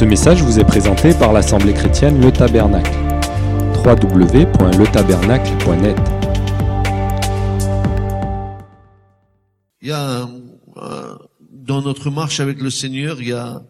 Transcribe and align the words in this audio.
Ce 0.00 0.04
message 0.06 0.42
vous 0.42 0.58
est 0.58 0.64
présenté 0.64 1.12
par 1.12 1.34
l'Assemblée 1.34 1.74
chrétienne 1.74 2.22
Le 2.22 2.32
Tabernacle. 2.32 2.90
www.letabernacle.net 3.84 5.96
Il 9.82 9.88
y 9.88 9.92
a, 9.92 10.26
euh, 10.78 11.18
dans 11.50 11.82
notre 11.82 12.08
marche 12.08 12.40
avec 12.40 12.62
le 12.62 12.70
Seigneur, 12.70 13.20
il 13.20 13.28
y 13.28 13.32
a, 13.32 13.62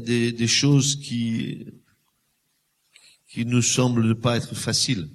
des, 0.00 0.48
choses 0.48 0.96
qui, 0.96 1.66
qui 3.28 3.46
nous 3.46 3.62
semblent 3.62 4.08
ne 4.08 4.14
pas 4.14 4.38
être 4.38 4.56
faciles. 4.56 5.08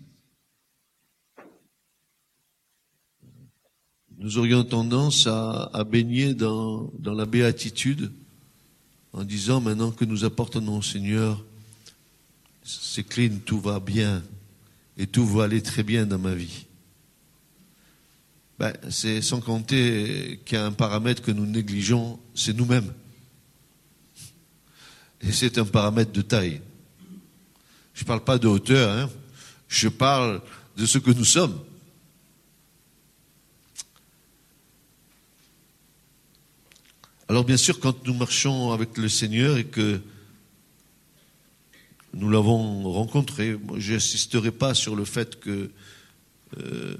Nous 4.18 4.38
aurions 4.38 4.64
tendance 4.64 5.28
à, 5.28 5.84
baigner 5.84 6.34
dans 6.34 6.94
la 7.04 7.26
béatitude 7.26 8.10
en 9.14 9.24
disant 9.24 9.62
maintenant 9.62 9.92
que 9.92 10.06
nous 10.06 10.26
apportons 10.26 10.68
au 10.76 10.82
Seigneur, 10.82 11.44
c'est 12.64 13.04
clean, 13.04 13.38
tout 13.46 13.60
va 13.60 13.80
bien 13.80 14.24
et 14.98 15.08
tout 15.08 15.26
va 15.26 15.46
aller 15.46 15.62
très 15.62 15.84
bien 15.84 16.06
dans 16.06 16.18
ma 16.18 16.34
vie. 16.34 16.66
Ben, 18.60 18.74
c'est 18.90 19.22
sans 19.22 19.42
compter 19.42 20.40
qu'il 20.46 20.58
y 20.58 20.62
a 20.62 20.66
un 20.66 20.72
paramètre 20.72 21.22
que 21.22 21.32
nous 21.32 21.46
négligeons, 21.46 22.20
c'est 22.34 22.56
nous-mêmes. 22.56 22.92
Et 25.22 25.32
c'est 25.32 25.58
un 25.58 25.66
paramètre 25.66 26.12
de 26.12 26.22
taille. 26.22 26.62
Je 27.94 28.04
ne 28.04 28.08
parle 28.08 28.24
pas 28.24 28.38
de 28.38 28.48
hauteur, 28.48 28.98
hein. 28.98 29.10
je 29.68 29.88
parle 29.88 30.42
de 30.76 30.86
ce 30.86 30.98
que 30.98 31.12
nous 31.12 31.26
sommes. 31.26 31.60
Alors 37.34 37.46
bien 37.46 37.58
sûr, 37.58 37.80
quand 37.80 38.06
nous 38.06 38.14
marchons 38.14 38.74
avec 38.74 38.96
le 38.96 39.10
Seigneur 39.10 39.58
et 39.58 39.64
que 39.64 40.00
nous 42.14 42.30
l'avons 42.30 42.84
rencontré, 42.92 43.58
je 43.76 43.94
n'insisterai 43.94 44.52
pas 44.52 44.76
sur 44.76 44.96
le 44.96 45.04
fait 45.04 45.40
que 45.40 45.72
euh, 46.60 46.96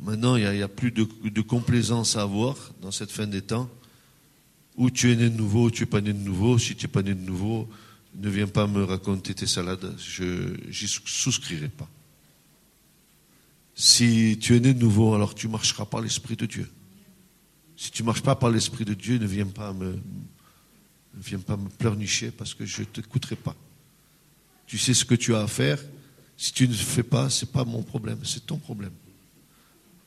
maintenant 0.00 0.34
il 0.34 0.50
n'y 0.50 0.60
a, 0.60 0.66
plus 0.66 0.90
de, 0.90 1.06
de, 1.22 1.40
complaisance 1.40 2.16
à 2.16 2.22
avoir 2.22 2.56
dans 2.82 2.90
cette 2.90 3.12
fin 3.12 3.28
des 3.28 3.42
temps. 3.42 3.70
Ou 4.76 4.90
tu 4.90 5.12
es 5.12 5.14
né 5.14 5.30
de 5.30 5.36
nouveau, 5.36 5.66
ou 5.66 5.70
tu 5.70 5.84
n'es 5.84 5.88
pas 5.88 6.00
né 6.00 6.12
de 6.12 6.18
nouveau. 6.18 6.58
Si 6.58 6.74
tu 6.74 6.86
n'es 6.86 6.90
pas 6.90 7.02
né 7.02 7.14
de 7.14 7.24
nouveau, 7.24 7.68
ne 8.16 8.28
viens 8.28 8.48
pas 8.48 8.66
me 8.66 8.82
raconter 8.82 9.34
tes 9.34 9.46
salades, 9.46 9.94
je 9.98 10.24
n'y 10.66 10.88
souscrirai 11.04 11.68
pas. 11.68 11.88
Si 13.76 14.36
tu 14.40 14.56
es 14.56 14.58
né 14.58 14.74
de 14.74 14.80
nouveau, 14.80 15.14
alors 15.14 15.36
tu 15.36 15.46
marcheras 15.46 15.84
par 15.84 16.00
l'Esprit 16.00 16.34
de 16.34 16.46
Dieu. 16.46 16.68
Si 17.80 17.90
tu 17.90 18.02
ne 18.02 18.06
marches 18.08 18.20
pas 18.20 18.34
par 18.34 18.50
l'Esprit 18.50 18.84
de 18.84 18.92
Dieu, 18.92 19.16
ne 19.16 19.24
viens 19.24 19.46
pas 19.46 19.72
me, 19.72 19.92
ne 19.92 21.22
viens 21.22 21.38
pas 21.38 21.56
me 21.56 21.70
pleurnicher 21.70 22.30
parce 22.30 22.52
que 22.52 22.66
je 22.66 22.80
ne 22.80 22.84
t'écouterai 22.84 23.36
pas. 23.36 23.56
Tu 24.66 24.76
sais 24.76 24.92
ce 24.92 25.02
que 25.02 25.14
tu 25.14 25.34
as 25.34 25.40
à 25.40 25.46
faire. 25.46 25.82
Si 26.36 26.52
tu 26.52 26.68
ne 26.68 26.72
le 26.72 26.78
fais 26.78 27.02
pas, 27.02 27.30
ce 27.30 27.46
n'est 27.46 27.50
pas 27.50 27.64
mon 27.64 27.82
problème, 27.82 28.18
c'est 28.22 28.44
ton 28.44 28.58
problème. 28.58 28.92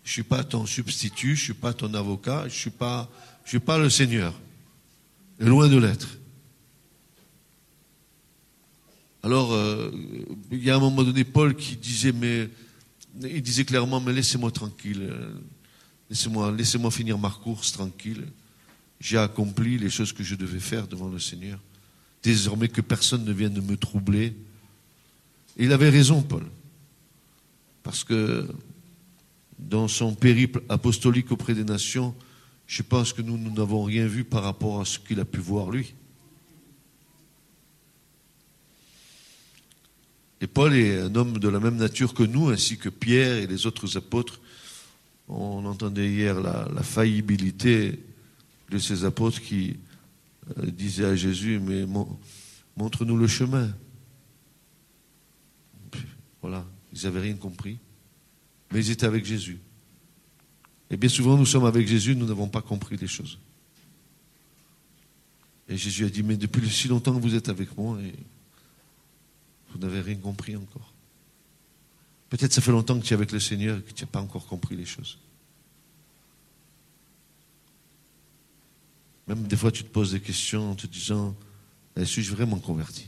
Je 0.03 0.09
ne 0.09 0.13
suis 0.13 0.23
pas 0.23 0.43
ton 0.43 0.67
substitut, 0.67 1.35
je 1.35 1.41
ne 1.41 1.45
suis 1.45 1.53
pas 1.55 1.73
ton 1.73 1.91
avocat, 1.95 2.41
je 2.41 2.53
ne 2.53 2.59
suis, 2.59 2.69
pas, 2.69 3.09
je 3.43 3.49
suis 3.49 3.59
pas 3.59 3.79
le 3.79 3.89
Seigneur. 3.89 4.39
Et 5.39 5.45
loin 5.45 5.67
de 5.67 5.77
l'être. 5.77 6.19
Alors, 9.23 9.51
euh, 9.51 9.89
il 10.51 10.63
y 10.63 10.69
a 10.69 10.75
un 10.75 10.79
moment 10.79 11.01
donné, 11.01 11.23
Paul 11.23 11.55
qui 11.55 11.75
disait, 11.75 12.11
mais 12.11 12.51
il 13.19 13.41
disait 13.41 13.65
clairement, 13.65 13.99
mais 13.99 14.13
laissez-moi 14.13 14.51
tranquille. 14.51 15.11
Laissez-moi 16.13 16.51
laissez 16.51 16.77
finir 16.91 17.17
ma 17.17 17.31
course 17.31 17.71
tranquille. 17.71 18.27
J'ai 18.99 19.17
accompli 19.17 19.79
les 19.79 19.89
choses 19.89 20.13
que 20.13 20.21
je 20.21 20.35
devais 20.35 20.59
faire 20.59 20.87
devant 20.87 21.09
le 21.09 21.17
Seigneur. 21.17 21.57
Désormais 22.21 22.67
que 22.67 22.81
personne 22.81 23.25
ne 23.25 23.33
vienne 23.33 23.59
me 23.59 23.75
troubler. 23.75 24.35
Il 25.57 25.73
avait 25.73 25.89
raison, 25.89 26.21
Paul. 26.21 26.45
Parce 27.81 28.03
que 28.03 28.47
dans 29.57 29.87
son 29.87 30.13
périple 30.13 30.61
apostolique 30.69 31.31
auprès 31.31 31.55
des 31.55 31.63
nations, 31.63 32.13
je 32.67 32.83
pense 32.83 33.11
que 33.11 33.23
nous 33.23 33.39
n'avons 33.51 33.83
rien 33.83 34.05
vu 34.05 34.23
par 34.23 34.43
rapport 34.43 34.81
à 34.81 34.85
ce 34.85 34.99
qu'il 34.99 35.19
a 35.19 35.25
pu 35.25 35.39
voir 35.39 35.71
lui. 35.71 35.95
Et 40.41 40.45
Paul 40.45 40.75
est 40.75 40.99
un 40.99 41.15
homme 41.15 41.39
de 41.39 41.49
la 41.49 41.59
même 41.59 41.77
nature 41.77 42.13
que 42.13 42.21
nous, 42.21 42.49
ainsi 42.49 42.77
que 42.77 42.89
Pierre 42.89 43.37
et 43.37 43.47
les 43.47 43.65
autres 43.65 43.97
apôtres. 43.97 44.39
On 45.35 45.65
entendait 45.65 46.11
hier 46.11 46.39
la, 46.39 46.83
faillibilité 46.83 47.99
de 48.69 48.77
ces 48.77 49.03
apôtres 49.03 49.41
qui 49.41 49.77
euh, 50.59 50.67
disaient 50.67 51.05
à 51.05 51.15
Jésus, 51.15 51.59
mais 51.59 51.87
montre-nous 52.77 53.17
le 53.17 53.25
chemin. 53.25 53.73
Voilà, 56.41 56.63
ils 56.93 57.03
n'avaient 57.03 57.21
rien 57.21 57.35
compris, 57.35 57.79
mais 58.71 58.85
ils 58.85 58.91
étaient 58.91 59.07
avec 59.07 59.25
Jésus. 59.25 59.59
Et 60.91 60.97
bien 60.97 61.09
souvent, 61.09 61.35
nous 61.35 61.47
sommes 61.47 61.65
avec 61.65 61.87
Jésus, 61.87 62.15
nous 62.15 62.27
n'avons 62.27 62.47
pas 62.47 62.61
compris 62.61 62.97
les 62.97 63.07
choses. 63.07 63.39
Et 65.67 65.77
Jésus 65.77 66.05
a 66.05 66.09
dit, 66.09 66.21
mais 66.21 66.37
depuis 66.37 66.69
si 66.69 66.87
longtemps 66.87 67.15
que 67.15 67.21
vous 67.21 67.33
êtes 67.33 67.49
avec 67.49 67.75
moi, 67.75 67.97
vous 69.71 69.79
n'avez 69.79 70.01
rien 70.01 70.17
compris 70.17 70.55
encore. 70.55 70.92
Peut-être 72.33 72.51
ça 72.51 72.61
fait 72.61 72.71
longtemps 72.71 72.99
que 72.99 73.05
tu 73.05 73.13
es 73.13 73.15
avec 73.15 73.31
le 73.31 73.39
Seigneur 73.39 73.77
et 73.77 73.81
que 73.83 73.91
tu 73.91 74.03
n'as 74.03 74.09
pas 74.09 74.19
encore 74.19 74.47
compris 74.47 74.75
les 74.75 74.85
choses. 74.85 75.19
Même 79.27 79.43
des 79.43 79.55
fois, 79.55 79.71
tu 79.71 79.83
te 79.83 79.89
poses 79.89 80.13
des 80.13 80.19
questions 80.19 80.71
en 80.71 80.73
te 80.73 80.87
disant, 80.87 81.35
eh, 81.95 82.03
suis-je 82.05 82.33
vraiment 82.33 82.57
converti? 82.57 83.07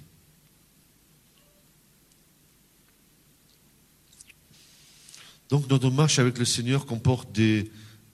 Donc 5.49 5.67
notre 5.71 5.89
marche 5.89 6.19
avec 6.19 6.37
le 6.37 6.45
Seigneur 6.45 6.85
comporte 6.85 7.31
des, 7.31 7.71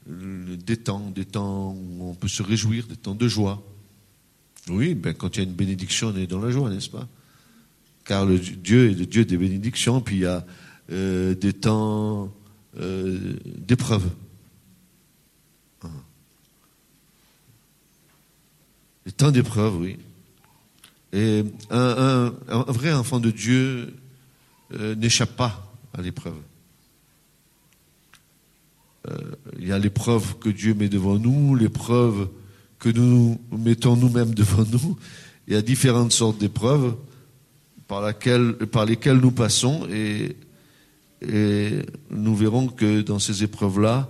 des 0.07 0.77
temps, 0.77 1.09
des 1.09 1.25
temps 1.25 1.73
où 1.73 2.09
on 2.09 2.13
peut 2.13 2.29
se 2.29 2.41
réjouir, 2.41 2.87
des 2.87 2.95
temps 2.95 3.15
de 3.15 3.27
joie. 3.27 3.61
Oui, 4.69 4.95
ben 4.95 5.13
quand 5.13 5.35
il 5.35 5.39
y 5.39 5.41
a 5.41 5.43
une 5.43 5.55
bénédiction, 5.55 6.07
on 6.07 6.15
est 6.15 6.27
dans 6.27 6.39
la 6.39 6.51
joie, 6.51 6.69
n'est-ce 6.69 6.89
pas? 6.89 7.05
Car 8.05 8.25
le 8.25 8.39
Dieu 8.39 8.91
est 8.91 8.93
le 8.93 9.05
Dieu 9.05 9.25
des 9.25 9.35
bénédictions, 9.35 9.99
puis 9.99 10.15
il 10.15 10.21
y 10.21 10.25
a 10.25 10.45
euh, 10.91 11.35
des 11.35 11.53
temps 11.53 12.31
euh, 12.79 13.35
d'épreuve. 13.45 14.09
Ah. 15.83 15.87
Des 19.05 19.11
temps 19.11 19.31
d'épreuve, 19.31 19.77
oui. 19.77 19.97
Et 21.13 21.43
un, 21.69 22.33
vrai 22.67 22.93
enfant 22.93 23.19
de 23.19 23.31
Dieu 23.31 23.93
euh, 24.73 24.95
n'échappe 24.95 25.35
pas 25.35 25.69
à 25.93 26.01
l'épreuve. 26.01 26.37
Euh, 29.09 29.17
il 29.59 29.67
y 29.67 29.71
a 29.73 29.79
l'épreuve 29.79 30.37
que 30.37 30.47
Dieu 30.47 30.73
met 30.73 30.87
devant 30.87 31.19
nous, 31.19 31.55
l'épreuve 31.55 32.29
que 32.79 32.89
nous 32.89 33.41
mettons 33.51 33.97
nous-mêmes 33.97 34.33
devant 34.33 34.63
nous. 34.71 34.97
Il 35.47 35.53
y 35.53 35.57
a 35.57 35.61
différentes 35.61 36.13
sortes 36.13 36.37
d'épreuves 36.37 36.95
par, 37.89 38.13
par 38.71 38.85
lesquelles 38.85 39.17
nous 39.17 39.31
passons 39.31 39.85
et 39.91 40.37
et 41.21 41.81
nous 42.09 42.35
verrons 42.35 42.67
que 42.67 43.01
dans 43.01 43.19
ces 43.19 43.43
épreuves-là, 43.43 44.09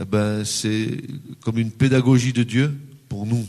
eh 0.00 0.04
ben, 0.04 0.44
c'est 0.44 1.02
comme 1.40 1.58
une 1.58 1.70
pédagogie 1.70 2.32
de 2.32 2.42
Dieu 2.42 2.74
pour 3.08 3.26
nous. 3.26 3.46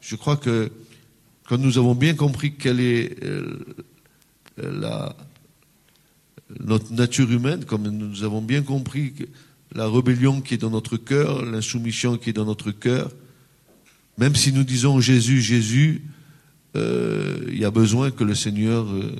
Je 0.00 0.16
crois 0.16 0.36
que 0.36 0.70
quand 1.48 1.58
nous 1.58 1.78
avons 1.78 1.94
bien 1.94 2.14
compris 2.14 2.54
quelle 2.54 2.80
est 2.80 3.22
euh, 3.24 3.64
notre 6.60 6.92
nature 6.92 7.30
humaine, 7.30 7.64
comme 7.64 7.88
nous 7.88 8.22
avons 8.22 8.42
bien 8.42 8.62
compris 8.62 9.14
la 9.74 9.88
rébellion 9.88 10.40
qui 10.40 10.54
est 10.54 10.58
dans 10.58 10.70
notre 10.70 10.96
cœur, 10.96 11.44
l'insoumission 11.44 12.16
qui 12.16 12.30
est 12.30 12.34
dans 12.34 12.44
notre 12.44 12.70
cœur, 12.70 13.10
même 14.18 14.36
si 14.36 14.52
nous 14.52 14.62
disons 14.62 15.00
Jésus, 15.00 15.40
Jésus, 15.40 16.02
euh, 16.76 17.44
il 17.48 17.58
y 17.58 17.64
a 17.64 17.70
besoin 17.70 18.10
que 18.10 18.24
le 18.24 18.34
Seigneur 18.34 18.86
euh, 18.86 19.12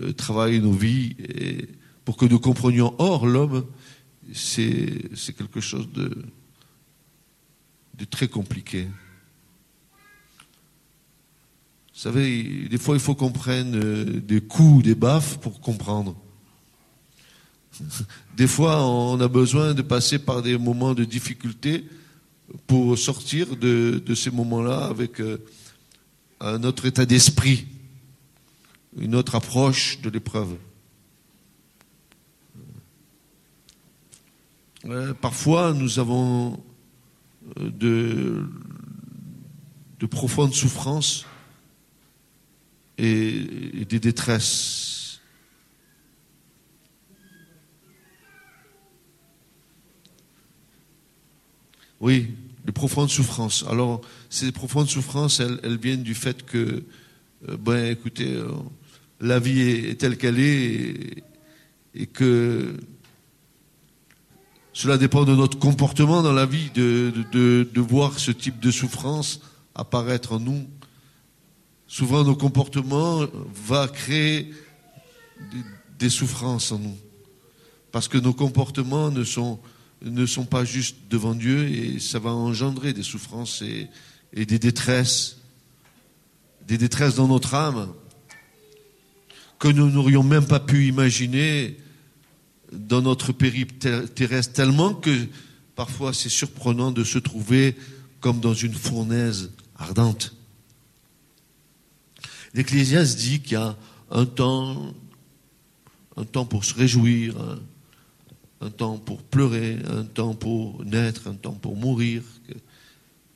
euh, 0.00 0.12
travailler 0.12 0.60
nos 0.60 0.72
vies 0.72 1.16
et 1.18 1.68
pour 2.04 2.16
que 2.16 2.24
nous 2.24 2.38
comprenions. 2.38 2.94
Or, 2.98 3.26
l'homme, 3.26 3.66
c'est 4.32 5.34
quelque 5.36 5.60
chose 5.60 5.88
de, 5.92 6.24
de 7.94 8.04
très 8.04 8.28
compliqué. 8.28 8.86
Vous 11.94 12.00
savez, 12.00 12.68
des 12.68 12.78
fois, 12.78 12.94
il 12.94 13.00
faut 13.00 13.16
qu'on 13.16 13.32
prenne 13.32 13.74
euh, 13.74 14.04
des 14.20 14.40
coups, 14.40 14.84
des 14.84 14.94
baffes 14.94 15.38
pour 15.38 15.60
comprendre. 15.60 16.16
Des 18.36 18.46
fois, 18.46 18.86
on 18.86 19.20
a 19.20 19.26
besoin 19.26 19.74
de 19.74 19.82
passer 19.82 20.20
par 20.20 20.42
des 20.42 20.56
moments 20.56 20.94
de 20.94 21.04
difficulté 21.04 21.84
pour 22.68 22.96
sortir 22.96 23.56
de, 23.56 24.00
de 24.04 24.14
ces 24.14 24.30
moments-là 24.30 24.86
avec 24.86 25.20
euh, 25.20 25.38
un 26.40 26.62
autre 26.62 26.86
état 26.86 27.04
d'esprit 27.04 27.66
une 29.00 29.14
autre 29.14 29.34
approche 29.34 30.00
de 30.00 30.10
l'épreuve. 30.10 30.56
Euh, 34.84 35.12
parfois, 35.14 35.72
nous 35.72 35.98
avons 35.98 36.62
euh, 37.58 37.70
de, 37.70 38.46
de 39.98 40.06
profondes 40.06 40.54
souffrances 40.54 41.26
et, 42.96 43.84
des 43.88 43.98
détresses. 43.98 45.20
Oui, 52.00 52.34
de 52.64 52.70
profondes 52.70 53.10
souffrances. 53.10 53.64
Alors, 53.68 54.00
ces 54.30 54.52
profondes 54.52 54.88
souffrances, 54.88 55.40
elles, 55.40 55.58
elles 55.64 55.78
viennent 55.78 56.04
du 56.04 56.14
fait 56.14 56.44
que, 56.46 56.84
euh, 57.48 57.56
ben, 57.56 57.90
écoutez, 57.90 58.40
la 59.20 59.38
vie 59.38 59.60
est, 59.60 60.00
telle 60.00 60.16
qu'elle 60.16 60.38
est 60.38 61.24
et, 61.94 62.06
que 62.06 62.76
cela 64.72 64.96
dépend 64.96 65.24
de 65.24 65.34
notre 65.34 65.58
comportement 65.58 66.22
dans 66.22 66.32
la 66.32 66.46
vie, 66.46 66.70
de, 66.70 67.80
voir 67.80 68.18
ce 68.18 68.30
type 68.30 68.60
de 68.60 68.70
souffrance 68.70 69.40
apparaître 69.74 70.32
en 70.32 70.40
nous. 70.40 70.66
Souvent, 71.86 72.22
nos 72.22 72.36
comportements 72.36 73.26
vont 73.66 73.88
créer 73.88 74.52
des, 75.98 76.10
souffrances 76.10 76.70
en 76.70 76.78
nous. 76.78 76.96
Parce 77.90 78.06
que 78.06 78.18
nos 78.18 78.34
comportements 78.34 79.10
ne 79.10 79.24
sont, 79.24 79.58
pas 80.48 80.64
juste 80.64 80.96
devant 81.10 81.34
Dieu 81.34 81.68
et 81.68 81.98
ça 81.98 82.18
va 82.18 82.30
engendrer 82.30 82.92
des 82.92 83.02
souffrances 83.02 83.62
et, 83.62 83.88
et 84.32 84.46
des 84.46 84.58
détresses, 84.58 85.38
des 86.66 86.78
détresses 86.78 87.16
dans 87.16 87.28
notre 87.28 87.54
âme 87.54 87.88
que 89.58 89.68
nous 89.68 89.90
n'aurions 89.90 90.22
même 90.22 90.46
pas 90.46 90.60
pu 90.60 90.86
imaginer 90.86 91.76
dans 92.72 93.02
notre 93.02 93.32
périple 93.32 93.74
ter- 93.74 94.12
terrestre, 94.14 94.52
tellement 94.52 94.94
que 94.94 95.26
parfois 95.74 96.12
c'est 96.12 96.28
surprenant 96.28 96.90
de 96.90 97.04
se 97.04 97.18
trouver 97.18 97.76
comme 98.20 98.40
dans 98.40 98.54
une 98.54 98.74
fournaise 98.74 99.50
ardente. 99.76 100.34
L'Ecclésiaste 102.54 103.18
dit 103.18 103.40
qu'il 103.40 103.52
y 103.52 103.56
a 103.56 103.76
un 104.10 104.26
temps, 104.26 104.94
un 106.16 106.24
temps 106.24 106.44
pour 106.44 106.64
se 106.64 106.74
réjouir, 106.74 107.34
un, 108.60 108.70
temps 108.70 108.98
pour 108.98 109.22
pleurer, 109.22 109.78
un 109.88 110.04
temps 110.04 110.34
pour 110.34 110.84
naître, 110.84 111.28
un 111.28 111.34
temps 111.34 111.52
pour 111.52 111.76
mourir, 111.76 112.22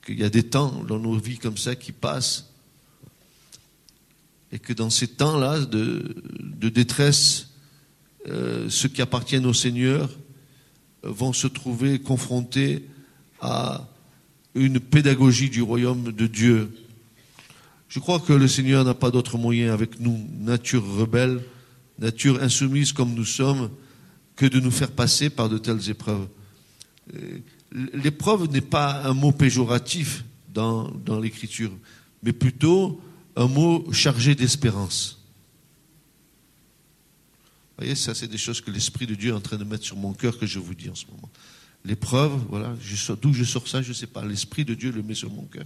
qu'il 0.04 0.19
y 0.19 0.24
a 0.24 0.30
des 0.30 0.42
temps 0.42 0.82
dans 0.84 0.98
nos 0.98 1.16
vies 1.16 1.38
comme 1.38 1.58
ça 1.58 1.76
qui 1.76 1.92
passent, 1.92 2.51
et 4.52 4.58
que 4.58 4.72
dans 4.75 4.90
ces 4.90 5.08
temps-là 5.08 5.60
de, 5.60 6.69
détresse, 6.69 7.49
euh, 8.28 8.69
ceux 8.69 8.88
qui 8.88 9.02
appartiennent 9.02 9.46
au 9.46 9.54
Seigneur 9.54 10.10
euh, 11.04 11.10
vont 11.10 11.32
se 11.32 11.46
trouver 11.46 11.99
confrontés 11.99 12.87
à 13.40 13.88
une 14.54 14.78
pédagogie 14.78 15.49
du 15.49 15.62
royaume 15.62 16.12
de 16.12 16.26
Dieu. 16.26 16.70
Je 17.88 17.99
crois 17.99 18.20
que 18.20 18.34
le 18.34 18.46
Seigneur 18.46 18.84
n'a 18.84 18.94
pas 18.94 19.10
d'autre 19.10 19.38
moyen 19.38 19.72
avec 19.72 19.99
nous, 19.99 20.28
nature 20.38 20.84
rebelle, 20.87 21.40
nature 21.98 22.43
insoumise 22.43 22.93
comme 22.93 23.14
nous 23.14 23.25
sommes, 23.25 23.70
que 24.37 24.46
de 24.46 24.60
nous 24.60 24.70
faire 24.70 24.90
passer 24.90 25.31
par 25.31 25.48
de 25.48 25.58
telles 25.58 25.90
épreuves. 25.90 26.28
Euh, 27.14 27.38
L'épreuve 27.94 28.50
n'est 28.50 28.60
pas 28.60 29.02
un 29.02 29.14
mot 29.14 29.32
péjoratif 29.32 30.25
dans, 30.52 30.90
dans 31.06 31.19
l'Écriture, 31.19 31.70
mais 32.22 32.34
plutôt 32.34 33.00
un 33.37 33.49
mot 33.49 33.90
chargé 33.93 34.34
d'espérance. 34.34 35.19
Vous 37.70 37.84
voyez, 37.84 37.94
ça, 37.94 38.14
c'est 38.14 38.29
des 38.29 38.38
choses 38.38 38.61
que 38.61 38.70
l'Esprit 38.70 39.06
de 39.06 39.14
Dieu 39.14 39.31
est 39.31 39.37
en 39.37 39.40
train 39.40 39.56
de 39.56 39.64
mettre 39.64 39.84
sur 39.84 39.96
mon 39.96 40.12
cœur 40.12 40.38
que 40.38 40.46
je 40.46 40.58
vous 40.58 40.75
dis 40.75 40.90
en 40.90 40.94
ce 40.94 41.06
moment. 41.06 41.31
L'épreuve, 41.84 42.32
voilà, 42.49 42.76
d'où 43.20 43.32
je 43.32 43.44
sors 43.44 43.67
ça, 43.67 43.82
je 43.82 43.88
ne 43.88 43.94
sais 43.94 44.06
pas. 44.06 44.25
L'Esprit 44.25 44.64
de 44.64 44.75
Dieu 44.75 44.93
le 44.93 45.02
met 45.02 45.14
sur 45.14 45.31
mon 45.31 45.43
cœur. 45.43 45.64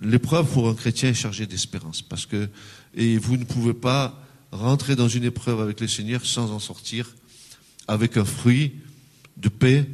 L'épreuve 0.00 0.50
pour 0.50 0.68
un 0.68 0.74
chrétien 0.74 1.10
est 1.10 1.14
chargée 1.14 1.46
d'espérance. 1.46 2.02
Parce 2.02 2.24
que, 2.24 2.48
et 2.94 3.18
vous 3.18 3.36
ne 3.36 3.44
pouvez 3.44 3.74
pas 3.74 4.18
rentrer 4.52 4.96
dans 4.96 5.08
une 5.08 5.24
épreuve 5.24 5.60
avec 5.60 5.80
le 5.80 5.88
Seigneur 5.88 6.24
sans 6.24 6.50
en 6.50 6.58
sortir 6.58 7.14
avec 7.88 8.16
un 8.16 8.24
fruit 8.24 8.74
de 9.36 9.48
paix 9.48 9.88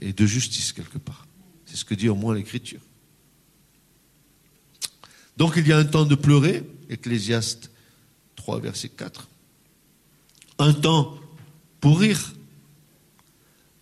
et 0.00 0.12
de 0.12 0.26
justice 0.26 0.72
quelque 0.72 0.98
part. 0.98 1.26
C'est 1.64 1.76
ce 1.76 1.84
que 1.84 1.94
dit 1.94 2.08
au 2.08 2.14
moins 2.14 2.34
l'Écriture. 2.34 2.80
Donc 5.36 5.54
il 5.56 5.66
y 5.66 5.72
a 5.72 5.78
un 5.78 5.84
temps 5.84 6.04
de 6.04 6.14
pleurer, 6.14 6.64
Ecclésiaste 6.88 7.70
3, 8.36 8.60
verset 8.60 8.88
4. 8.90 9.28
Un 10.58 10.72
temps 10.72 11.18
pour 11.80 12.00
rire, 12.00 12.32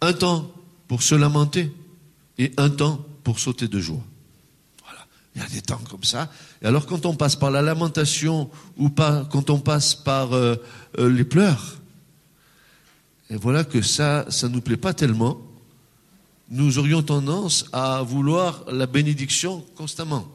un 0.00 0.12
temps 0.12 0.50
pour 0.88 1.02
se 1.02 1.14
lamenter 1.14 1.72
et 2.38 2.52
un 2.56 2.70
temps 2.70 3.04
pour 3.22 3.38
sauter 3.38 3.68
de 3.68 3.78
joie. 3.80 4.02
Voilà, 4.84 5.06
il 5.34 5.42
y 5.42 5.44
a 5.44 5.48
des 5.48 5.62
temps 5.62 5.80
comme 5.88 6.04
ça. 6.04 6.30
Et 6.60 6.66
alors 6.66 6.86
quand 6.86 7.06
on 7.06 7.14
passe 7.14 7.36
par 7.36 7.50
la 7.50 7.62
lamentation 7.62 8.50
ou 8.76 8.90
quand 8.90 9.50
on 9.50 9.60
passe 9.60 9.94
par 9.94 10.32
euh, 10.32 10.56
euh, 10.98 11.08
les 11.08 11.24
pleurs, 11.24 11.76
et 13.30 13.36
voilà 13.36 13.64
que 13.64 13.80
ça, 13.80 14.26
ça 14.28 14.48
nous 14.48 14.60
plaît 14.60 14.76
pas 14.76 14.92
tellement. 14.92 15.40
Nous 16.50 16.78
aurions 16.78 17.02
tendance 17.02 17.66
à 17.72 18.02
vouloir 18.02 18.64
la 18.70 18.86
bénédiction 18.86 19.64
constamment. 19.76 20.28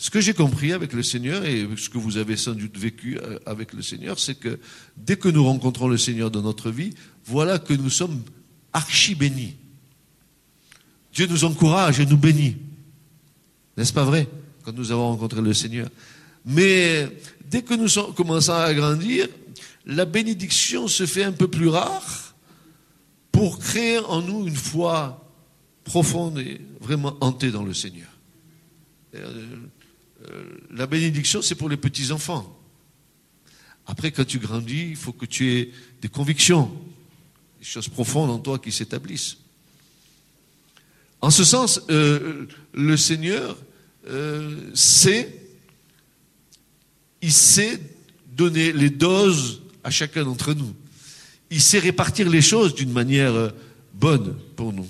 Ce 0.00 0.08
que 0.08 0.18
j'ai 0.18 0.32
compris 0.32 0.72
avec 0.72 0.94
le 0.94 1.02
Seigneur 1.02 1.44
et 1.44 1.68
ce 1.76 1.90
que 1.90 1.98
vous 1.98 2.16
avez 2.16 2.38
sans 2.38 2.52
doute 2.52 2.78
vécu 2.78 3.18
euh, 3.18 3.38
avec 3.44 3.74
le 3.74 3.82
Seigneur, 3.82 4.18
c'est 4.18 4.34
que 4.34 4.58
dès 4.96 5.18
que 5.18 5.28
nous 5.28 5.44
rencontrons 5.44 5.88
le 5.88 5.98
Seigneur 5.98 6.30
dans 6.30 6.40
notre 6.40 6.70
vie, 6.70 6.94
voilà 7.26 7.58
que 7.58 7.74
nous 7.74 7.90
sommes 7.90 8.22
archi 8.72 9.14
bénis. 9.14 9.56
Dieu 11.12 11.26
nous 11.26 11.44
encourage 11.44 12.00
et 12.00 12.06
nous 12.06 12.16
bénit. 12.16 12.56
N'est-ce 13.76 13.92
pas 13.92 14.04
vrai 14.04 14.26
Quand 14.62 14.72
nous 14.72 14.90
avons 14.90 15.08
rencontré 15.08 15.42
le 15.42 15.52
Seigneur? 15.52 15.90
Mais 16.46 17.06
dès 17.44 17.60
que 17.60 17.74
nous 17.74 18.14
commençons 18.14 18.54
à 18.54 18.72
grandir, 18.72 19.28
la 19.84 20.06
bénédiction 20.06 20.88
se 20.88 21.04
fait 21.04 21.24
un 21.24 21.32
peu 21.32 21.48
plus 21.48 21.68
rare 21.68 22.34
pour 23.30 23.58
créer 23.58 23.98
en 23.98 24.22
nous 24.22 24.46
une 24.46 24.56
foi 24.56 25.30
profonde 25.84 26.38
et 26.38 26.58
vraiment 26.80 27.18
hantée 27.20 27.50
dans 27.50 27.64
le 27.64 27.74
Seigneur. 27.74 28.08
Euh, 30.30 30.44
la 30.70 30.86
bénédiction, 30.86 31.42
c'est 31.42 31.54
pour 31.54 31.68
les 31.68 31.76
petits-enfants. 31.76 32.56
Après, 33.86 34.10
quand 34.12 34.24
tu 34.24 34.38
grandis, 34.38 34.90
il 34.90 34.96
faut 34.96 35.12
que 35.12 35.26
tu 35.26 35.52
aies 35.52 35.70
des 36.00 36.08
convictions, 36.08 36.70
des 37.58 37.64
choses 37.64 37.88
profondes 37.88 38.30
en 38.30 38.38
toi 38.38 38.58
qui 38.58 38.70
s'établissent. 38.70 39.38
En 41.20 41.30
ce 41.30 41.44
sens, 41.44 41.82
euh, 41.90 42.46
le 42.72 42.96
Seigneur 42.96 43.56
euh, 44.06 44.70
sait, 44.74 45.34
il 47.20 47.32
sait 47.32 47.80
donner 48.32 48.72
les 48.72 48.90
doses 48.90 49.60
à 49.82 49.90
chacun 49.90 50.24
d'entre 50.24 50.54
nous. 50.54 50.74
Il 51.50 51.60
sait 51.60 51.78
répartir 51.78 52.28
les 52.30 52.42
choses 52.42 52.74
d'une 52.74 52.92
manière 52.92 53.52
bonne 53.92 54.36
pour 54.54 54.72
nous. 54.72 54.88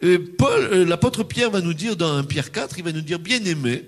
Et 0.00 0.18
Paul, 0.18 0.84
l'apôtre 0.88 1.22
Pierre 1.22 1.50
va 1.50 1.60
nous 1.60 1.74
dire 1.74 1.94
dans 1.94 2.16
1 2.16 2.24
Pierre 2.24 2.50
4, 2.50 2.78
il 2.78 2.84
va 2.84 2.92
nous 2.92 3.02
dire 3.02 3.18
bien 3.18 3.44
aimé, 3.44 3.84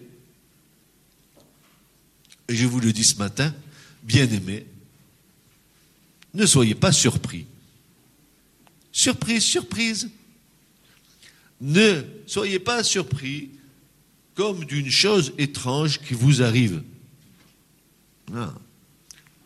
et 2.49 2.55
je 2.55 2.67
vous 2.67 2.81
le 2.81 2.93
dis 2.93 3.05
ce 3.05 3.17
matin, 3.17 3.55
bien 4.03 4.29
aimé, 4.29 4.67
ne 6.35 6.47
soyez 6.47 6.75
pas 6.75 6.93
surpris. 6.93 7.47
Surprise, 8.93 9.43
surprise. 9.45 10.11
Ne 11.61 12.03
soyez 12.27 12.59
pas 12.59 12.83
surpris 12.83 13.51
comme 14.35 14.65
d'une 14.65 14.91
chose 14.91 15.33
étrange 15.39 16.01
qui 16.01 16.15
vous 16.15 16.43
arrive. 16.43 16.83
Non. 18.31 18.53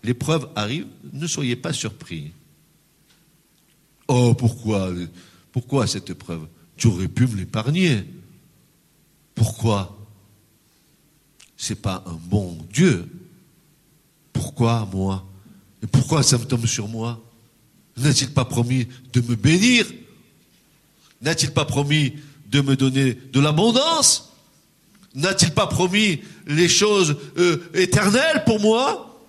L'épreuve 0.02 0.49
arrive, 0.55 0.87
ne 1.12 1.26
soyez 1.26 1.57
pas 1.57 1.73
surpris. 1.73 2.33
Oh, 4.07 4.35
pourquoi 4.35 4.90
Pourquoi 5.52 5.87
cette 5.87 6.09
épreuve? 6.09 6.49
Tu 6.76 6.87
aurais 6.87 7.09
pu 7.09 7.26
me 7.26 7.37
l'épargner. 7.37 8.05
Pourquoi? 9.35 9.98
C'est 11.61 11.83
pas 11.83 12.05
un 12.07 12.19
bon 12.31 12.57
Dieu. 12.73 13.07
Pourquoi 14.33 14.88
moi? 14.91 15.27
Et 15.83 15.87
pourquoi 15.88 16.23
ça 16.23 16.38
me 16.38 16.45
tombe 16.45 16.67
sur 16.67 16.87
moi? 16.87 17.21
N'a-t-il 17.97 18.31
pas 18.31 18.45
promis 18.45 18.87
de 19.12 19.21
me 19.21 19.35
bénir? 19.35 19.85
N'a-t-il 21.21 21.50
pas 21.50 21.65
promis 21.65 22.15
de 22.47 22.61
me 22.61 22.77
donner 22.77 23.15
de 23.15 23.41
l'abondance? 23.41 24.33
N'a-t-il 25.17 25.50
pas 25.50 25.67
promis 25.67 26.21
les 26.47 26.69
choses 26.69 27.17
euh, 27.37 27.59
éternelles 27.75 28.45
pour 28.47 28.61
moi? 28.61 29.21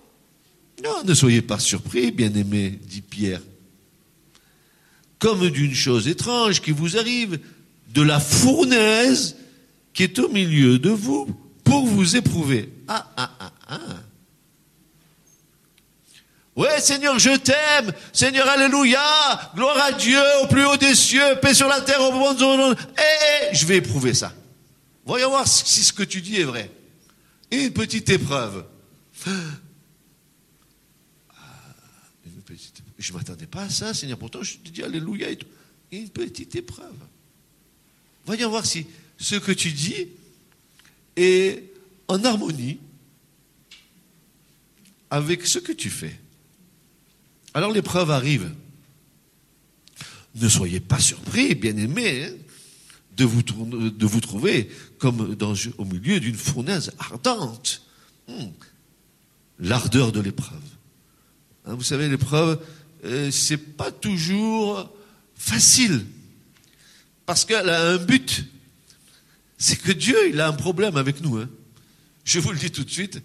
Non, 0.83 1.03
ne 1.03 1.13
soyez 1.15 1.41
pas 1.41 1.57
surpris, 1.57 2.11
bien-aimé, 2.11 2.79
dit 2.87 3.01
Pierre. 3.01 3.41
Comme 5.17 5.49
d'une 5.49 5.73
chose 5.73 6.07
étrange 6.07 6.61
qui 6.61 6.71
vous 6.71 6.95
arrive, 6.95 7.39
de 7.91 8.03
la 8.03 8.19
fournaise 8.19 9.35
qui 9.93 10.03
est 10.03 10.19
au 10.19 10.29
milieu 10.29 10.77
de 10.77 10.91
vous 10.91 11.27
pour 11.69 11.85
vous 11.85 12.15
éprouver. 12.15 12.73
Ah, 12.87 13.07
ah, 13.15 13.31
ah, 13.39 13.51
ah. 13.67 13.79
Ouais, 16.55 16.81
Seigneur, 16.81 17.19
je 17.19 17.37
t'aime. 17.37 17.93
Seigneur, 18.11 18.49
alléluia. 18.49 19.51
Gloire 19.55 19.77
à 19.77 19.91
Dieu 19.91 20.19
au 20.41 20.47
plus 20.47 20.65
haut 20.65 20.77
des 20.77 20.95
cieux. 20.95 21.39
Paix 21.41 21.53
sur 21.53 21.67
la 21.67 21.79
terre 21.81 22.01
au 22.01 22.11
de... 22.33 22.73
Eh, 22.73 23.01
eh, 23.51 23.55
je 23.55 23.65
vais 23.65 23.77
éprouver 23.77 24.13
ça. 24.13 24.33
Voyons 25.05 25.29
voir 25.29 25.47
si 25.47 25.83
ce 25.83 25.93
que 25.93 26.03
tu 26.03 26.21
dis 26.21 26.37
est 26.37 26.43
vrai. 26.43 26.71
Une 27.51 27.71
petite 27.71 28.09
épreuve. 28.09 28.65
Ah, 29.27 29.33
une 32.25 32.41
petite... 32.41 32.81
Je 32.97 33.13
ne 33.13 33.17
m'attendais 33.17 33.47
pas 33.47 33.61
à 33.61 33.69
ça, 33.69 33.93
Seigneur. 33.93 34.17
Pourtant, 34.17 34.41
je 34.41 34.57
te 34.57 34.69
dis 34.69 34.83
alléluia 34.83 35.29
et 35.29 35.37
tout. 35.37 35.47
Une 35.91 36.09
petite 36.09 36.55
épreuve. 36.55 36.97
Voyons 38.25 38.49
voir 38.49 38.65
si 38.65 38.87
ce 39.17 39.35
que 39.35 39.51
tu 39.51 39.71
dis 39.71 40.07
est 41.15 41.63
en 42.07 42.23
harmonie 42.23 42.79
avec 45.09 45.45
ce 45.45 45.59
que 45.59 45.71
tu 45.71 45.89
fais. 45.89 46.19
Alors 47.53 47.71
l'épreuve 47.71 48.11
arrive. 48.11 48.51
Ne 50.35 50.47
soyez 50.47 50.79
pas 50.79 50.99
surpris, 50.99 51.55
bien-aimés, 51.55 52.25
hein, 52.25 52.33
de, 53.17 53.25
vous, 53.25 54.21
trouver 54.21 54.69
comme 54.97 55.35
au 55.77 55.85
milieu 55.85 56.19
d'une 56.19 56.35
fournaise 56.35 56.91
ardente. 56.99 57.81
Hmm. 58.27 58.51
L'ardeur 59.59 60.11
de 60.11 60.21
l'épreuve. 60.21 60.57
Hein, 61.65 61.75
vous 61.75 61.83
savez, 61.83 62.07
l'épreuve, 62.07 62.61
euh, 63.03 63.29
c'est 63.31 63.57
pas 63.57 63.91
toujours 63.91 64.89
facile. 65.35 66.05
Parce 67.25 67.43
qu'elle 67.43 67.69
a 67.69 67.89
un 67.89 67.97
but. 67.97 68.45
C'est 69.59 69.75
que 69.75 69.91
Dieu, 69.91 70.29
il 70.29 70.39
a 70.39 70.47
un 70.47 70.53
problème 70.53 70.95
avec 70.95 71.21
nous. 71.21 71.37
Hein. 71.37 71.49
Je 72.23 72.39
vous 72.39 72.51
le 72.51 72.57
dis 72.57 72.71
tout 72.71 72.85
de 72.85 72.89
suite. 72.89 73.21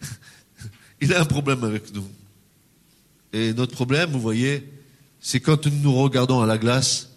Il 1.00 1.14
a 1.14 1.20
un 1.20 1.24
problème 1.24 1.64
avec 1.64 1.94
nous. 1.94 2.06
Et 3.32 3.54
notre 3.54 3.72
problème, 3.72 4.10
vous 4.10 4.20
voyez, 4.20 4.68
c'est 5.20 5.38
quand 5.38 5.66
nous 5.66 5.78
nous 5.78 5.94
regardons 5.94 6.40
à 6.40 6.46
la 6.46 6.58
glace 6.58 7.10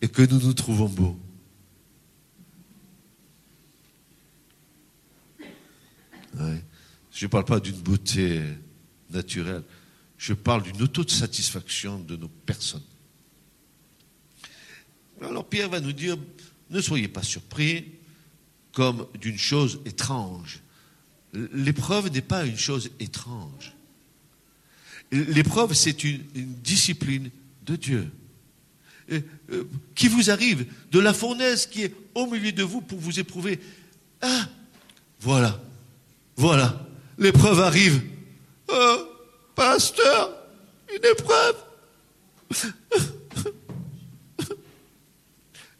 et 0.00 0.08
que 0.08 0.22
nous 0.22 0.40
nous 0.40 0.54
trouvons 0.54 0.88
beaux. 0.88 1.18
Je 7.12 7.26
ne 7.26 7.30
parle 7.30 7.44
pas 7.44 7.60
d'une 7.60 7.76
beauté 7.76 8.40
naturelle, 9.10 9.64
je 10.16 10.32
parle 10.32 10.62
d'une 10.62 10.80
autosatisfaction 10.80 11.98
de 11.98 12.16
nos 12.16 12.28
personnes. 12.28 12.84
Alors 15.20 15.46
Pierre 15.46 15.68
va 15.68 15.80
nous 15.80 15.92
dire, 15.92 16.16
ne 16.70 16.80
soyez 16.80 17.08
pas 17.08 17.24
surpris 17.24 17.97
comme 18.78 19.06
d'une 19.20 19.36
chose 19.36 19.80
étrange. 19.86 20.60
L'épreuve 21.32 22.12
n'est 22.12 22.20
pas 22.20 22.44
une 22.46 22.56
chose 22.56 22.90
étrange. 23.00 23.72
L'épreuve, 25.10 25.74
c'est 25.74 26.04
une, 26.04 26.22
discipline 26.62 27.28
de 27.66 27.74
Dieu. 27.74 28.08
Euh, 29.10 29.20
qui 29.96 30.06
vous 30.06 30.30
arrive 30.30 30.64
de 30.92 31.00
la 31.00 31.12
fournaise 31.12 31.66
qui 31.66 31.82
est 31.82 31.94
au 32.14 32.28
milieu 32.28 32.52
de 32.52 32.62
vous 32.62 32.80
pour 32.80 33.00
vous 33.00 33.18
éprouver. 33.18 33.58
Ah, 34.20 34.46
voilà, 35.18 35.60
voilà, 36.36 36.86
l'épreuve 37.18 37.58
arrive. 37.58 38.00
Oh, 38.68 38.96
pasteur, 39.56 40.36
une 40.88 41.04
épreuve. 41.04 41.56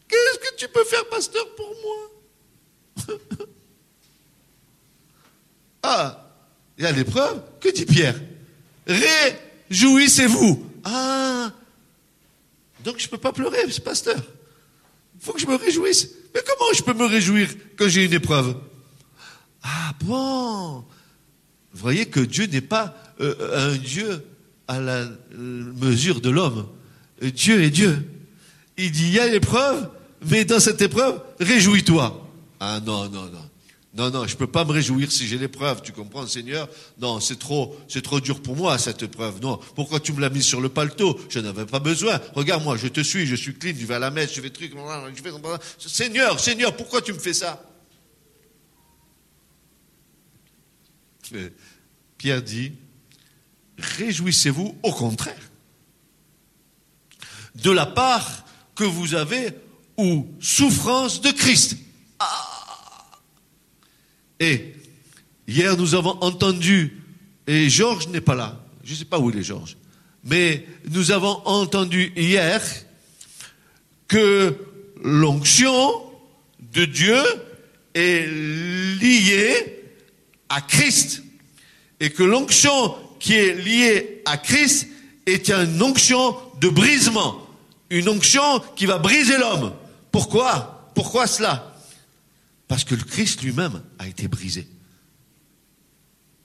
Qu'est-ce 0.09 0.39
que 0.41 0.57
tu 0.57 0.67
peux 0.67 0.85
faire, 0.85 1.09
pasteur, 1.09 1.47
pour 1.55 1.69
moi? 1.69 2.18
Ah, 5.81 6.29
il 6.77 6.85
y 6.85 6.87
a 6.87 6.93
l'épreuve. 6.93 7.41
Que 7.61 7.73
dit 7.73 7.87
Pierre? 7.87 8.21
Réjouissez-vous. 9.71 10.71
Ah, 10.85 11.53
donc 12.85 12.99
je 12.99 13.07
ne 13.07 13.11
peux 13.11 13.19
pas 13.19 13.33
pleurer, 13.33 13.71
ce 13.71 13.81
pasteur. 13.81 14.21
Il 15.15 15.21
faut 15.25 15.33
que 15.33 15.41
je 15.41 15.47
me 15.47 15.55
réjouisse. 15.55 16.11
Mais 16.35 16.41
comment 16.47 16.73
je 16.75 16.83
peux 16.83 16.95
me 16.95 17.07
réjouir 17.07 17.49
quand 17.77 17.89
j'ai 17.89 18.05
une 18.05 18.13
épreuve? 18.13 18.57
Ah 19.63 19.95
bon 20.05 20.85
Vous 21.73 21.81
voyez 21.81 22.07
que 22.07 22.21
Dieu 22.21 22.47
n'est 22.47 22.61
pas 22.61 22.95
euh, 23.21 23.71
un 23.73 23.77
Dieu 23.77 24.25
à 24.69 24.81
la 24.81 25.07
mesure 25.33 26.21
de 26.21 26.31
l'homme. 26.31 26.69
Dieu 27.23 27.63
est 27.63 27.71
Dieu. 27.71 28.07
Il 28.77 28.93
dit, 28.93 29.07
il 29.07 29.15
y 29.15 29.19
a 29.19 29.27
l'épreuve, 29.27 29.89
mais 30.31 30.45
dans 30.45 30.61
cette 30.61 30.81
épreuve, 30.83 31.21
réjouis-toi. 31.41 32.28
Ah 32.61 32.81
non, 32.81 33.09
non, 33.09 33.27
non. 33.27 33.51
Non, 33.95 34.11
non, 34.11 34.27
je 34.27 34.35
ne 34.35 34.39
peux 34.39 34.47
pas 34.47 34.65
me 34.65 34.73
réjouir 34.73 35.11
si 35.11 35.27
j'ai 35.27 35.39
l'épreuve, 35.39 35.81
tu 35.83 35.93
comprends, 35.93 36.27
Seigneur? 36.27 36.69
Non, 36.99 37.21
c'est 37.21 37.39
trop, 37.39 37.75
c'est 37.89 38.03
trop 38.03 38.21
dur 38.21 38.43
pour 38.43 38.55
moi, 38.55 38.77
cette 38.79 39.03
épreuve. 39.03 39.41
Non, 39.41 39.59
pourquoi 39.75 39.99
tu 39.99 40.13
me 40.13 40.21
l'as 40.21 40.29
mis 40.29 40.43
sur 40.43 40.61
le 40.61 40.69
paletot? 40.69 41.19
Je 41.31 41.41
n'avais 41.41 41.65
pas 41.65 41.79
besoin. 41.81 42.21
Regarde-moi, 42.35 42.77
je 42.77 42.87
te 42.89 43.01
suis, 43.01 43.27
je 43.27 43.35
suis 43.35 43.55
clean, 43.55 43.75
je 43.77 43.87
vais 43.87 43.95
à 43.95 43.99
la 43.99 44.11
messe, 44.11 44.35
je 44.35 44.43
fais 44.43 44.51
truc, 44.51 44.73
je 44.73 45.23
fais... 45.23 45.33
Seigneur, 45.89 46.39
Seigneur, 46.39 46.77
pourquoi 46.77 47.01
tu 47.01 47.15
me 47.15 47.19
fais 47.19 47.33
ça? 47.33 47.65
Pierre 52.19 52.43
dit, 52.43 52.73
réjouissez-vous 53.79 54.79
au 54.83 54.93
contraire. 54.93 55.51
De 57.55 57.71
la 57.71 57.87
part 57.87 58.45
que 58.75 58.85
vous 58.85 59.15
avez 59.15 59.49
ou 59.97 60.27
souffrance 60.41 61.21
de 61.21 61.31
Christ. 61.31 61.77
Et 64.41 64.75
hier, 65.47 65.77
nous 65.77 65.95
avons 65.95 66.17
entendu, 66.21 67.03
et 67.47 67.69
Georges 67.69 68.09
n'est 68.09 68.21
pas 68.21 68.35
là, 68.35 68.61
je 68.85 68.93
ne 68.93 68.99
sais 68.99 69.05
pas 69.05 69.19
où 69.19 69.31
il 69.31 69.39
est 69.39 69.43
Georges, 69.43 69.77
mais 70.25 70.67
nous 70.91 71.11
avons 71.11 71.41
entendu 71.45 72.13
hier 72.17 72.63
que 74.07 74.57
l'onction 75.03 76.03
de 76.73 76.85
Dieu 76.85 77.21
est 77.95 78.27
liée 79.01 79.83
à 80.49 80.61
Christ. 80.61 81.23
Et 82.01 82.11
que 82.11 82.23
l'onction 82.23 82.95
qui 83.19 83.35
est 83.35 83.55
liée 83.55 84.23
à 84.25 84.37
Christ 84.37 84.89
est 85.27 85.51
une 85.51 85.83
onction 85.83 86.37
de 86.61 86.69
brisement, 86.69 87.47
une 87.91 88.09
onction 88.09 88.61
qui 88.77 88.87
va 88.87 88.99
briser 88.99 89.37
l'homme. 89.37 89.73
Pourquoi? 90.13 90.91
Pourquoi 90.95 91.27
cela? 91.27 91.75
Parce 92.69 92.85
que 92.85 92.95
le 92.95 93.03
Christ 93.03 93.43
lui-même 93.43 93.83
a 93.99 94.07
été 94.07 94.29
brisé. 94.29 94.69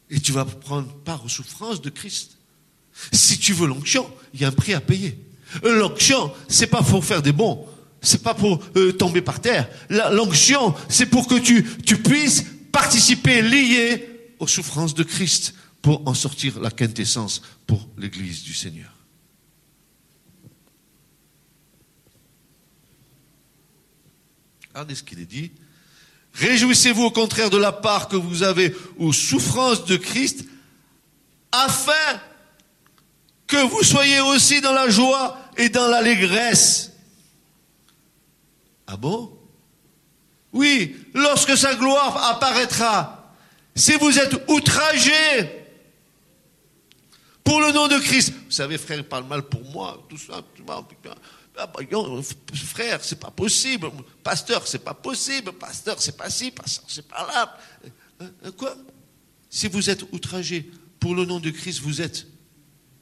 Et 0.09 0.19
tu 0.19 0.31
vas 0.31 0.45
prendre 0.45 0.91
part 1.03 1.23
aux 1.25 1.29
souffrances 1.29 1.81
de 1.81 1.89
Christ. 1.89 2.37
Si 3.11 3.37
tu 3.37 3.53
veux 3.53 3.67
l'onction, 3.67 4.09
il 4.33 4.41
y 4.41 4.45
a 4.45 4.47
un 4.47 4.51
prix 4.51 4.73
à 4.73 4.81
payer. 4.81 5.19
L'onction, 5.63 6.33
c'est 6.47 6.67
pas 6.67 6.81
pour 6.81 7.05
faire 7.05 7.21
des 7.21 7.31
bons, 7.31 7.67
c'est 8.01 8.23
pas 8.23 8.33
pour 8.33 8.63
euh, 8.75 8.91
tomber 8.93 9.21
par 9.21 9.39
terre. 9.39 9.69
L'onction, 9.89 10.73
c'est 10.89 11.05
pour 11.05 11.27
que 11.27 11.37
tu, 11.37 11.65
tu 11.85 11.97
puisses 12.01 12.45
participer, 12.71 13.41
lié 13.41 14.33
aux 14.39 14.47
souffrances 14.47 14.95
de 14.95 15.03
Christ, 15.03 15.53
pour 15.83 16.07
en 16.07 16.13
sortir 16.13 16.59
la 16.59 16.71
quintessence 16.71 17.41
pour 17.67 17.87
l'Église 17.97 18.43
du 18.43 18.53
Seigneur. 18.53 18.91
Regardez 24.69 24.95
ce 24.95 25.03
qu'il 25.03 25.19
est 25.19 25.25
dit. 25.25 25.51
Réjouissez-vous 26.33 27.03
au 27.03 27.11
contraire 27.11 27.49
de 27.49 27.57
la 27.57 27.71
part 27.71 28.07
que 28.07 28.15
vous 28.15 28.43
avez 28.43 28.75
aux 28.97 29.13
souffrances 29.13 29.85
de 29.85 29.97
Christ, 29.97 30.45
afin 31.51 32.21
que 33.45 33.57
vous 33.57 33.83
soyez 33.83 34.19
aussi 34.21 34.61
dans 34.61 34.73
la 34.73 34.89
joie 34.89 35.37
et 35.57 35.69
dans 35.69 35.87
l'allégresse. 35.87 36.91
Ah 38.87 38.97
bon? 38.97 39.37
Oui, 40.51 40.95
lorsque 41.13 41.57
sa 41.57 41.75
gloire 41.75 42.31
apparaîtra, 42.31 43.35
si 43.75 43.93
vous 43.95 44.17
êtes 44.19 44.49
outragés 44.49 45.49
pour 47.43 47.59
le 47.59 47.71
nom 47.71 47.87
de 47.87 47.97
Christ, 47.99 48.33
vous 48.45 48.51
savez, 48.51 48.77
frère, 48.77 48.99
il 48.99 49.03
parle 49.03 49.25
mal 49.25 49.43
pour 49.43 49.63
moi, 49.65 50.03
tout 50.09 50.17
ça, 50.17 50.41
ah, 51.57 51.67
bah, 51.67 51.81
frère, 52.53 53.03
c'est 53.03 53.19
pas 53.19 53.29
possible. 53.29 53.91
Pasteur, 54.23 54.67
c'est 54.67 54.83
pas 54.83 54.93
possible. 54.93 55.51
Pasteur, 55.53 56.01
c'est 56.01 56.17
pas 56.17 56.29
ci. 56.29 56.51
Pasteur, 56.51 56.85
c'est 56.87 57.07
pas 57.07 57.27
là. 57.27 57.57
Euh, 58.21 58.27
euh, 58.45 58.51
quoi? 58.51 58.75
Si 59.49 59.67
vous 59.67 59.89
êtes 59.89 60.03
outragé 60.11 60.69
pour 60.99 61.13
le 61.13 61.25
nom 61.25 61.39
de 61.39 61.51
Christ, 61.51 61.79
vous 61.81 62.01
êtes 62.01 62.25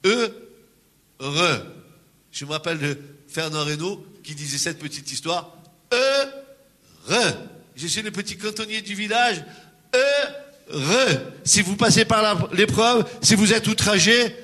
heureux. 0.04 1.64
Je 2.30 2.44
me 2.44 2.50
rappelle 2.50 2.78
de 2.78 2.98
Fernand 3.28 3.64
Reynaud 3.64 4.04
qui 4.22 4.34
disait 4.34 4.58
cette 4.58 4.78
petite 4.78 5.10
histoire. 5.10 5.56
Heureux. 5.90 7.32
Je 7.74 7.86
suis 7.86 8.02
le 8.02 8.10
petit 8.10 8.36
cantonnier 8.36 8.82
du 8.82 8.94
village. 8.94 9.44
Heureux. 10.70 11.32
Si 11.44 11.62
vous 11.62 11.76
passez 11.76 12.04
par 12.04 12.52
l'épreuve, 12.52 13.08
si 13.22 13.34
vous 13.34 13.52
êtes 13.52 13.66
outragé, 13.66 14.36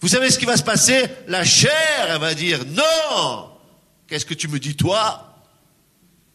vous 0.00 0.08
savez 0.08 0.30
ce 0.30 0.38
qui 0.38 0.46
va 0.46 0.56
se 0.56 0.64
passer? 0.64 1.04
La 1.28 1.44
chair, 1.44 2.08
elle 2.08 2.20
va 2.20 2.34
dire 2.34 2.64
non. 2.66 3.51
Qu'est-ce 4.12 4.26
que 4.26 4.34
tu 4.34 4.46
me 4.46 4.58
dis, 4.58 4.76
toi? 4.76 5.42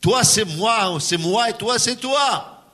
Toi, 0.02 0.24
c'est 0.24 0.46
moi, 0.46 0.98
c'est 1.00 1.20
moi, 1.20 1.52
et 1.52 1.54
toi, 1.54 1.78
c'est 1.78 1.98
toi. 1.98 2.66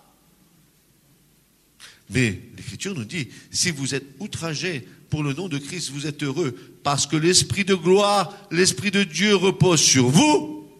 Mais 2.10 2.39
l'Écriture 2.55 2.95
nous 2.95 3.03
dit, 3.03 3.27
si 3.51 3.72
vous 3.72 3.95
êtes 3.95 4.05
outragé 4.19 4.88
pour 5.10 5.22
le 5.22 5.33
nom 5.33 5.50
de 5.50 5.57
Christ, 5.57 5.89
vous 5.89 6.07
êtes 6.07 6.24
heureux, 6.24 6.57
parce 6.83 7.05
que 7.05 7.17
l'Esprit 7.17 7.65
de 7.65 7.75
gloire, 7.75 8.33
l'Esprit 8.50 8.91
de 8.91 9.03
Dieu 9.03 9.36
repose 9.36 9.81
sur 9.81 10.07
vous. 10.07 10.72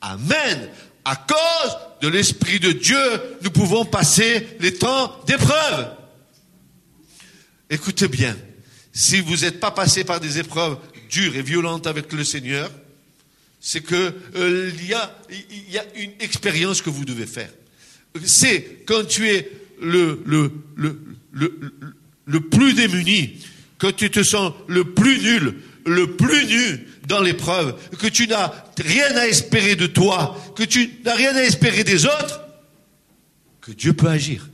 Amen. 0.00 0.68
À 1.04 1.16
cause 1.16 1.76
de 2.00 2.06
l'Esprit 2.06 2.60
de 2.60 2.70
Dieu, 2.70 2.96
nous 3.42 3.50
pouvons 3.50 3.84
passer 3.84 4.56
les 4.60 4.74
temps 4.74 5.16
d'épreuve. 5.26 5.96
Écoutez 7.68 8.06
bien, 8.06 8.36
si 8.92 9.20
vous 9.20 9.38
n'êtes 9.38 9.58
pas 9.58 9.72
passé 9.72 10.04
par 10.04 10.20
des 10.20 10.38
épreuves 10.38 10.78
dures 11.10 11.34
et 11.34 11.42
violentes 11.42 11.88
avec 11.88 12.12
le 12.12 12.22
Seigneur, 12.22 12.70
c'est 13.64 13.80
que 13.80 14.12
euh, 14.34 14.72
y 14.82 14.92
a, 14.92 15.84
une 15.94 16.10
expérience 16.18 16.82
que 16.82 16.90
vous 16.90 17.04
devez 17.04 17.26
faire. 17.26 17.50
C'est 18.24 18.82
quand 18.84 19.06
tu 19.06 19.28
es 19.28 19.50
le, 19.80 20.20
le 22.26 22.40
plus 22.40 22.74
démuni, 22.74 23.38
que 23.78 23.86
tu 23.86 24.10
te 24.10 24.22
sens 24.22 24.52
le 24.66 24.92
plus 24.92 25.20
nul, 25.20 25.54
le 25.86 26.16
plus 26.16 26.44
nu 26.46 26.86
dans 27.06 27.20
l'épreuve, 27.20 27.78
que 27.98 28.08
tu 28.08 28.26
n'as 28.26 28.52
rien 28.78 29.16
à 29.16 29.26
espérer 29.26 29.76
de 29.76 29.86
toi, 29.86 30.36
que 30.56 30.64
tu 30.64 30.98
n'as 31.04 31.14
rien 31.14 31.34
à 31.34 31.42
espérer 31.42 31.84
des 31.84 32.04
autres, 32.04 32.40
que 33.60 33.70
Dieu 33.70 33.92
peut 33.92 34.08
agir. 34.08 34.48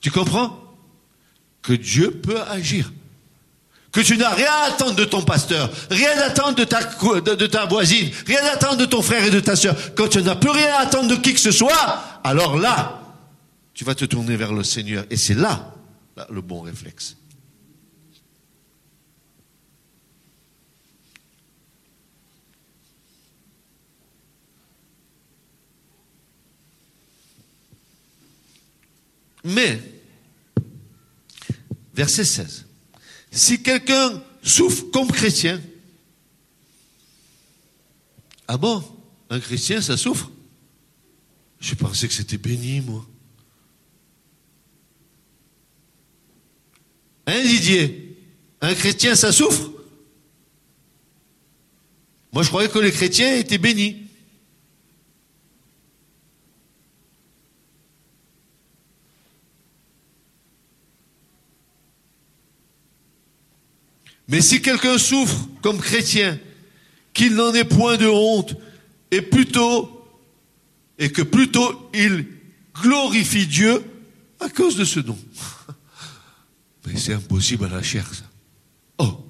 Tu 0.00 0.10
comprends? 0.10 0.58
Que 1.62 1.72
Dieu 1.72 2.10
peut 2.10 2.40
agir. 2.42 2.92
Que 3.92 4.00
tu 4.00 4.16
n'as 4.16 4.30
rien 4.30 4.50
à 4.50 4.68
attendre 4.68 4.94
de 4.94 5.04
ton 5.04 5.22
pasteur, 5.22 5.68
rien 5.90 6.10
à 6.20 6.26
attendre 6.26 6.54
de 6.54 7.46
ta, 7.46 7.66
voisine, 7.66 8.08
rien 8.26 8.40
à 8.44 8.54
attendre 8.54 8.76
de 8.76 8.84
ton 8.84 9.02
frère 9.02 9.24
et 9.24 9.30
de 9.30 9.40
ta 9.40 9.56
soeur. 9.56 9.74
Quand 9.96 10.08
tu 10.08 10.22
n'as 10.22 10.36
plus 10.36 10.50
rien 10.50 10.72
à 10.74 10.82
attendre 10.82 11.08
de 11.08 11.16
qui 11.16 11.34
que 11.34 11.40
ce 11.40 11.50
soit, 11.50 12.20
alors 12.22 12.56
là, 12.56 13.02
tu 13.74 13.84
vas 13.84 13.96
te 13.96 14.04
tourner 14.04 14.36
vers 14.36 14.52
le 14.52 14.62
Seigneur. 14.62 15.04
Et 15.10 15.16
c'est 15.16 15.34
là, 15.34 15.74
là 16.16 16.26
le 16.30 16.40
bon 16.40 16.60
réflexe. 16.60 17.16
Mais, 29.42 29.80
verset 31.94 32.24
16, 32.24 32.66
si 33.30 33.62
quelqu'un 33.62 34.22
souffre 34.42 34.84
comme 34.92 35.10
chrétien, 35.10 35.60
ah 38.48 38.56
bon, 38.56 38.82
un 39.28 39.38
chrétien, 39.38 39.80
ça 39.80 39.96
souffre? 39.96 40.30
Je 41.60 41.74
pensais 41.74 42.08
que 42.08 42.14
c'était 42.14 42.38
béni, 42.38 42.80
moi. 42.80 43.06
Hein, 47.26 47.42
Didier? 47.44 48.16
Un 48.60 48.74
chrétien, 48.74 49.14
ça 49.14 49.30
souffre? 49.30 49.70
Moi, 52.32 52.42
je 52.42 52.48
croyais 52.48 52.68
que 52.68 52.78
les 52.78 52.92
chrétiens 52.92 53.36
étaient 53.36 53.58
bénis. 53.58 54.09
Mais 64.30 64.40
si 64.40 64.62
quelqu'un 64.62 64.96
souffre 64.96 65.48
comme 65.60 65.78
chrétien, 65.78 66.38
qu'il 67.12 67.34
n'en 67.34 67.52
ait 67.52 67.64
point 67.64 67.96
de 67.96 68.06
honte, 68.06 68.56
et 69.10 69.22
plutôt, 69.22 70.06
et 70.98 71.10
que 71.10 71.22
plutôt 71.22 71.90
il 71.92 72.26
glorifie 72.80 73.48
Dieu 73.48 73.82
à 74.38 74.48
cause 74.48 74.76
de 74.76 74.84
ce 74.84 75.00
nom. 75.00 75.18
Mais 76.86 76.96
c'est 76.96 77.12
impossible 77.12 77.64
à 77.64 77.68
la 77.68 77.82
chair, 77.82 78.08
ça. 78.14 78.24
Oh, 78.98 79.26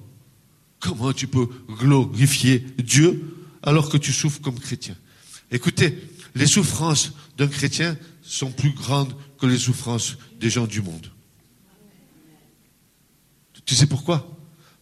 comment 0.79 1.11
tu 1.13 1.25
peux 1.25 1.47
glorifier 1.67 2.59
Dieu 2.77 3.35
alors 3.63 3.89
que 3.89 3.97
tu 3.97 4.13
souffres 4.13 4.39
comme 4.39 4.59
chrétien? 4.59 4.95
Écoutez, 5.49 5.97
les 6.35 6.45
souffrances 6.45 7.13
d'un 7.37 7.47
chrétien 7.47 7.97
sont 8.21 8.51
plus 8.51 8.71
grandes 8.71 9.15
que 9.39 9.47
les 9.47 9.57
souffrances 9.57 10.17
des 10.39 10.51
gens 10.51 10.67
du 10.67 10.81
monde. 10.81 11.11
Tu 13.65 13.73
sais 13.73 13.87
pourquoi? 13.87 14.40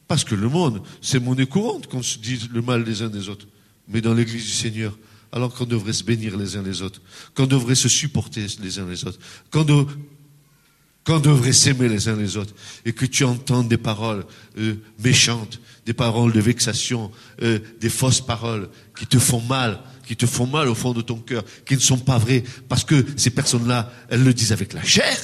Parce 0.10 0.24
que 0.24 0.34
le 0.34 0.50
monde, 0.50 0.82
c'est 1.02 1.20
monnaie 1.20 1.46
courante 1.46 1.86
qu'on 1.86 2.02
se 2.02 2.18
dise 2.18 2.50
le 2.52 2.64
mal 2.64 2.84
des 2.84 3.04
uns 3.04 3.10
des 3.10 3.30
autres. 3.30 3.46
Mais 3.88 4.02
dans 4.02 4.16
l'église 4.16 4.44
du 4.44 4.52
Seigneur, 4.52 4.98
alors 5.32 5.54
qu'on 5.54 5.66
devrait 5.66 5.94
se 5.94 6.04
bénir 6.04 6.36
les 6.36 6.58
uns 6.58 6.64
les 6.64 6.82
autres, 6.82 7.00
qu'on 7.36 7.46
devrait 7.46 7.76
se 7.76 7.88
supporter 7.88 8.48
les 8.60 8.80
uns 8.80 8.90
les 8.90 9.06
autres, 9.06 9.20
qu'on 9.52 11.20
devrait 11.20 11.54
s'aimer 11.54 11.88
les 11.88 12.10
uns 12.10 12.16
les 12.16 12.38
autres, 12.38 12.56
et 12.86 12.94
que 12.94 13.06
tu 13.06 13.24
entends 13.24 13.62
des 13.62 13.78
paroles 13.78 14.26
euh, 14.58 14.78
méchantes, 14.98 15.62
des 15.86 15.94
paroles 15.94 16.34
de 16.34 16.42
vexation, 16.42 17.12
euh, 17.44 17.60
des 17.80 17.90
fausses 17.90 18.22
paroles 18.22 18.68
qui 18.98 19.06
te 19.06 19.20
font 19.20 19.42
mal, 19.42 19.80
qui 20.08 20.16
te 20.16 20.26
font 20.26 20.48
mal 20.48 20.70
au 20.70 20.76
fond 20.76 20.94
de 20.94 21.02
ton 21.02 21.18
cœur, 21.18 21.44
qui 21.68 21.76
ne 21.76 21.82
sont 21.82 22.00
pas 22.00 22.18
vraies, 22.18 22.44
parce 22.68 22.84
que 22.84 23.06
ces 23.16 23.30
personnes-là, 23.30 23.94
elles 24.10 24.24
le 24.24 24.34
disent 24.34 24.54
avec 24.54 24.74
la 24.74 24.84
chair. 24.84 25.20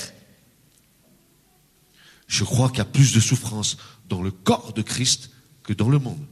Je 2.27 2.43
crois 2.43 2.69
qu'il 2.69 2.79
y 2.79 2.81
a 2.81 2.85
plus 2.85 3.13
de 3.13 3.19
souffrance 3.19 3.77
dans 4.07 4.21
le 4.21 4.31
corps 4.31 4.73
de 4.73 4.81
Christ 4.81 5.31
que 5.63 5.73
dans 5.73 5.89
le 5.89 5.99
monde. 5.99 6.25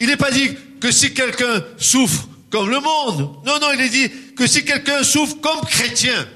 Il 0.00 0.06
n'est 0.06 0.16
pas 0.16 0.30
dit 0.30 0.56
que 0.80 0.92
si 0.92 1.12
quelqu'un 1.12 1.64
souffre 1.76 2.28
comme 2.50 2.70
le 2.70 2.80
monde, 2.80 3.44
non, 3.44 3.58
non, 3.60 3.72
il 3.72 3.80
est 3.80 3.88
dit 3.88 4.10
que 4.34 4.46
si 4.46 4.64
quelqu'un 4.64 5.02
souffre 5.02 5.36
comme 5.40 5.60
chrétien, 5.62 6.28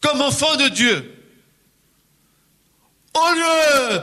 comme 0.00 0.20
enfant 0.20 0.56
de 0.56 0.68
Dieu, 0.68 1.12
au 3.14 3.34
lieu 3.34 4.02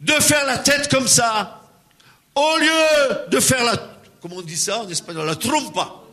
de 0.00 0.12
faire 0.20 0.44
la 0.44 0.58
tête 0.58 0.88
comme 0.90 1.08
ça, 1.08 1.62
au 2.34 2.58
lieu 2.58 3.28
de 3.30 3.40
faire 3.40 3.64
la, 3.64 3.76
comment 4.20 4.36
on 4.36 4.42
dit 4.42 4.56
ça 4.56 4.80
en 4.80 4.88
espagnol, 4.88 5.26
la 5.26 5.36
trompa, 5.36 6.03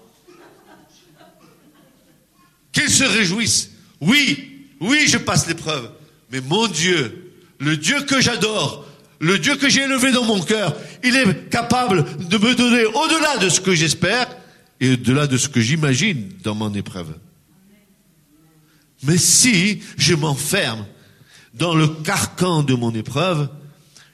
qu'ils 2.72 2.90
se 2.90 3.04
réjouissent. 3.04 3.72
Oui, 4.00 4.66
oui, 4.80 5.06
je 5.08 5.18
passe 5.18 5.48
l'épreuve. 5.48 5.92
Mais 6.32 6.42
mon 6.42 6.68
Dieu, 6.68 7.34
le 7.60 7.78
Dieu 7.78 8.02
que 8.04 8.22
j'adore, 8.22 8.86
le 9.20 9.38
Dieu 9.38 9.56
que 9.56 9.70
j'ai 9.70 9.84
élevé 9.84 10.12
dans 10.12 10.24
mon 10.24 10.42
cœur, 10.42 10.76
il 11.04 11.16
est 11.16 11.50
capable 11.50 12.06
de 12.28 12.38
me 12.38 12.56
donner 12.56 12.86
au-delà 12.86 13.38
de 13.38 13.50
ce 13.50 13.62
que 13.62 13.76
j'espère 13.76 14.28
et 14.80 14.94
au-delà 14.94 15.28
de 15.28 15.38
ce 15.38 15.48
que 15.48 15.62
j'imagine 15.62 16.32
dans 16.44 16.56
mon 16.56 16.74
épreuve. 16.74 17.14
Mais 19.04 19.18
si 19.18 19.82
je 19.98 20.16
m'enferme 20.16 20.86
dans 21.54 21.76
le 21.76 21.88
carcan 21.88 22.64
de 22.64 22.74
mon 22.74 22.94
épreuve, 22.94 23.50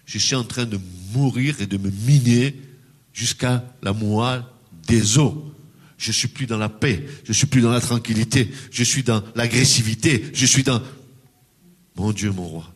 je 0.06 0.18
suis 0.18 0.36
en 0.36 0.44
train 0.44 0.66
de 0.66 0.80
mourir 1.14 1.56
et 1.62 1.68
de 1.68 1.78
me 1.78 1.90
miner 1.90 2.56
jusqu'à 3.14 3.64
la 3.82 3.94
moelle 3.94 4.44
des 4.88 5.18
os. 5.18 5.34
Je 5.98 6.12
suis 6.12 6.28
plus 6.28 6.46
dans 6.46 6.58
la 6.58 6.70
paix, 6.70 7.06
je 7.24 7.34
suis 7.34 7.48
plus 7.48 7.62
dans 7.62 7.72
la 7.72 7.82
tranquillité, 7.82 8.52
je 8.72 8.84
suis 8.84 9.04
dans 9.04 9.24
l'agressivité, 9.36 10.30
je 10.34 10.46
suis 10.46 10.64
dans 10.64 10.82
mon 11.96 12.12
Dieu, 12.12 12.32
mon 12.32 12.48
roi. 12.48 12.74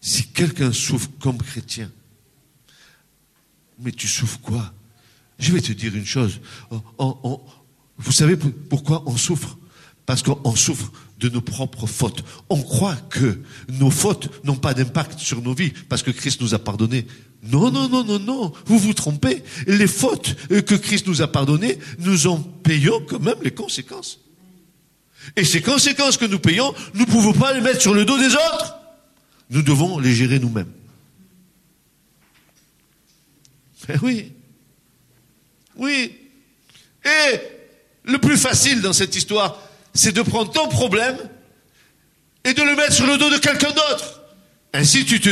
Si 0.00 0.28
quelqu'un 0.28 0.72
souffre 0.72 1.10
comme 1.20 1.38
chrétien, 1.38 1.90
mais 3.78 3.92
tu 3.92 4.08
souffres 4.08 4.40
quoi? 4.40 4.72
Je 5.38 5.52
vais 5.52 5.60
te 5.60 5.72
dire 5.72 5.94
une 5.94 6.06
chose. 6.06 6.40
vous 6.98 8.12
savez 8.12 8.36
pourquoi 8.36 9.02
on 9.06 9.16
souffre? 9.16 9.58
Parce 10.06 10.22
qu'on 10.22 10.54
souffre 10.54 10.92
de 11.18 11.28
nos 11.28 11.40
propres 11.40 11.86
fautes. 11.86 12.24
On 12.48 12.62
croit 12.62 12.96
que 12.96 13.42
nos 13.68 13.90
fautes 13.90 14.44
n'ont 14.44 14.56
pas 14.56 14.74
d'impact 14.74 15.18
sur 15.18 15.42
nos 15.42 15.54
vies 15.54 15.72
parce 15.88 16.02
que 16.02 16.10
Christ 16.10 16.40
nous 16.40 16.54
a 16.54 16.58
pardonné. 16.58 17.06
Non, 17.48 17.70
non, 17.70 17.88
non, 17.88 18.04
non, 18.04 18.18
non, 18.18 18.52
vous 18.66 18.78
vous 18.78 18.94
trompez. 18.94 19.42
Les 19.66 19.86
fautes 19.86 20.34
que 20.48 20.74
Christ 20.74 21.06
nous 21.06 21.22
a 21.22 21.30
pardonnées, 21.30 21.78
nous 21.98 22.26
en 22.26 22.38
payons 22.38 23.00
quand 23.06 23.20
même 23.20 23.38
les 23.42 23.52
conséquences. 23.52 24.20
Et 25.36 25.44
ces 25.44 25.60
conséquences 25.60 26.16
que 26.16 26.24
nous 26.24 26.38
payons, 26.38 26.74
nous 26.94 27.00
ne 27.00 27.10
pouvons 27.10 27.32
pas 27.32 27.52
les 27.52 27.60
mettre 27.60 27.80
sur 27.80 27.94
le 27.94 28.04
dos 28.04 28.18
des 28.18 28.34
autres. 28.34 28.76
Nous 29.50 29.62
devons 29.62 29.98
les 29.98 30.14
gérer 30.14 30.38
nous-mêmes. 30.38 30.70
Eh 33.88 33.98
oui. 34.02 34.32
Oui. 35.76 36.16
Et 37.04 37.40
le 38.04 38.18
plus 38.18 38.36
facile 38.36 38.80
dans 38.82 38.92
cette 38.92 39.14
histoire, 39.14 39.60
c'est 39.94 40.12
de 40.12 40.22
prendre 40.22 40.50
ton 40.50 40.68
problème 40.68 41.16
et 42.44 42.54
de 42.54 42.62
le 42.62 42.76
mettre 42.76 42.92
sur 42.92 43.06
le 43.06 43.18
dos 43.18 43.30
de 43.30 43.38
quelqu'un 43.38 43.70
d'autre. 43.70 44.22
Ainsi, 44.72 45.04
tu 45.04 45.20
te 45.20 45.30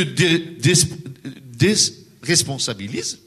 déresponsabilises. 2.25 3.21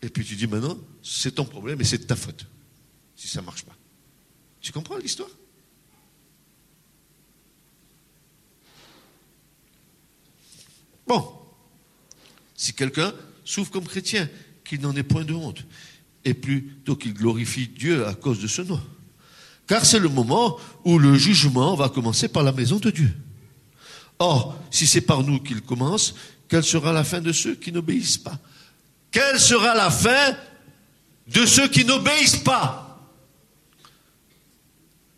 Et 0.00 0.08
puis 0.08 0.24
tu 0.24 0.34
dis 0.36 0.46
maintenant, 0.46 0.78
c'est 1.02 1.32
ton 1.32 1.44
problème 1.44 1.80
et 1.80 1.84
c'est 1.84 2.06
ta 2.06 2.16
faute. 2.16 2.46
Si 3.16 3.28
ça 3.28 3.40
ne 3.40 3.46
marche 3.46 3.64
pas. 3.64 3.76
Tu 4.60 4.72
comprends 4.72 4.96
l'histoire? 4.96 5.28
Bon. 11.06 11.32
Si 12.54 12.72
quelqu'un 12.72 13.12
souffre 13.44 13.70
comme 13.70 13.86
chrétien, 13.86 14.28
qu'il 14.64 14.80
n'en 14.80 14.94
ait 14.94 15.02
point 15.02 15.24
de 15.24 15.34
honte, 15.34 15.64
et 16.24 16.34
plutôt 16.34 16.94
qu'il 16.94 17.14
glorifie 17.14 17.66
Dieu 17.66 18.06
à 18.06 18.14
cause 18.14 18.40
de 18.40 18.46
ce 18.46 18.62
nom. 18.62 18.80
Car 19.66 19.84
c'est 19.84 19.98
le 19.98 20.08
moment 20.08 20.58
où 20.84 20.98
le 20.98 21.16
jugement 21.16 21.74
va 21.74 21.88
commencer 21.88 22.28
par 22.28 22.44
la 22.44 22.52
maison 22.52 22.78
de 22.78 22.90
Dieu. 22.90 23.12
Or, 24.20 24.56
si 24.70 24.86
c'est 24.86 25.00
par 25.00 25.24
nous 25.24 25.40
qu'il 25.40 25.62
commence, 25.62 26.14
quelle 26.52 26.64
sera 26.64 26.92
la 26.92 27.02
fin 27.02 27.22
de 27.22 27.32
ceux 27.32 27.54
qui 27.54 27.72
n'obéissent 27.72 28.18
pas 28.18 28.38
Quelle 29.10 29.40
sera 29.40 29.74
la 29.74 29.90
fin 29.90 30.36
de 31.26 31.46
ceux 31.46 31.66
qui 31.66 31.82
n'obéissent 31.82 32.36
pas? 32.36 33.00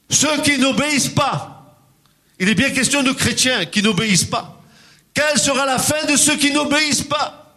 Ceux 0.09 0.41
qui 0.43 0.59
n'obéissent 0.59 1.09
pas. 1.09 1.77
Il 2.39 2.49
est 2.49 2.55
bien 2.55 2.71
question 2.71 3.03
de 3.03 3.11
chrétiens 3.11 3.65
qui 3.65 3.83
n'obéissent 3.83 4.23
pas. 4.23 4.63
Quelle 5.13 5.37
sera 5.37 5.67
la 5.67 5.81
fin 5.81 6.07
de 6.07 6.15
ceux 6.15 6.37
qui 6.37 6.53
n'obéissent 6.53 7.03
pas? 7.03 7.53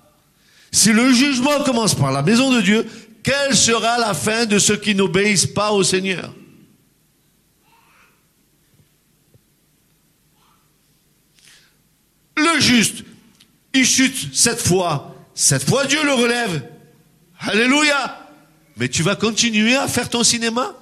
Si 0.72 0.92
le 0.92 1.14
jugement 1.14 1.64
commence 1.64 1.94
par 1.94 2.12
la 2.12 2.24
maison 2.24 2.52
de 2.52 2.62
Dieu, 2.62 2.84
quelle 3.22 3.56
sera 3.56 4.00
la 4.00 4.16
fin 4.16 4.48
de 4.48 4.58
ceux 4.58 4.78
qui 4.78 4.96
n'obéissent 4.96 5.46
pas 5.46 5.70
au 5.72 5.84
Seigneur? 5.84 6.34
Le 12.38 12.60
juste, 12.60 13.04
il 13.74 13.86
chute 13.86 14.36
cette 14.36 14.60
fois. 14.60 15.16
Cette 15.34 15.68
fois, 15.68 15.86
Dieu 15.86 16.04
le 16.04 16.14
relève. 16.14 16.68
Alléluia. 17.40 18.28
Mais 18.78 18.90
tu 18.90 19.04
vas 19.04 19.16
continuer 19.16 19.76
à 19.76 19.88
faire 19.88 20.10
ton 20.10 20.24
cinéma? 20.24 20.76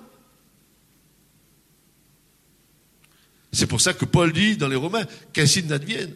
C'est 3.51 3.67
pour 3.67 3.79
ça 3.79 3.93
que 3.93 4.05
Paul 4.05 4.33
dit 4.33 4.57
dans 4.57 4.67
les 4.67 4.75
Romains, 4.75 5.05
qu'ainsi 5.31 5.63
n'advienne. 5.63 6.13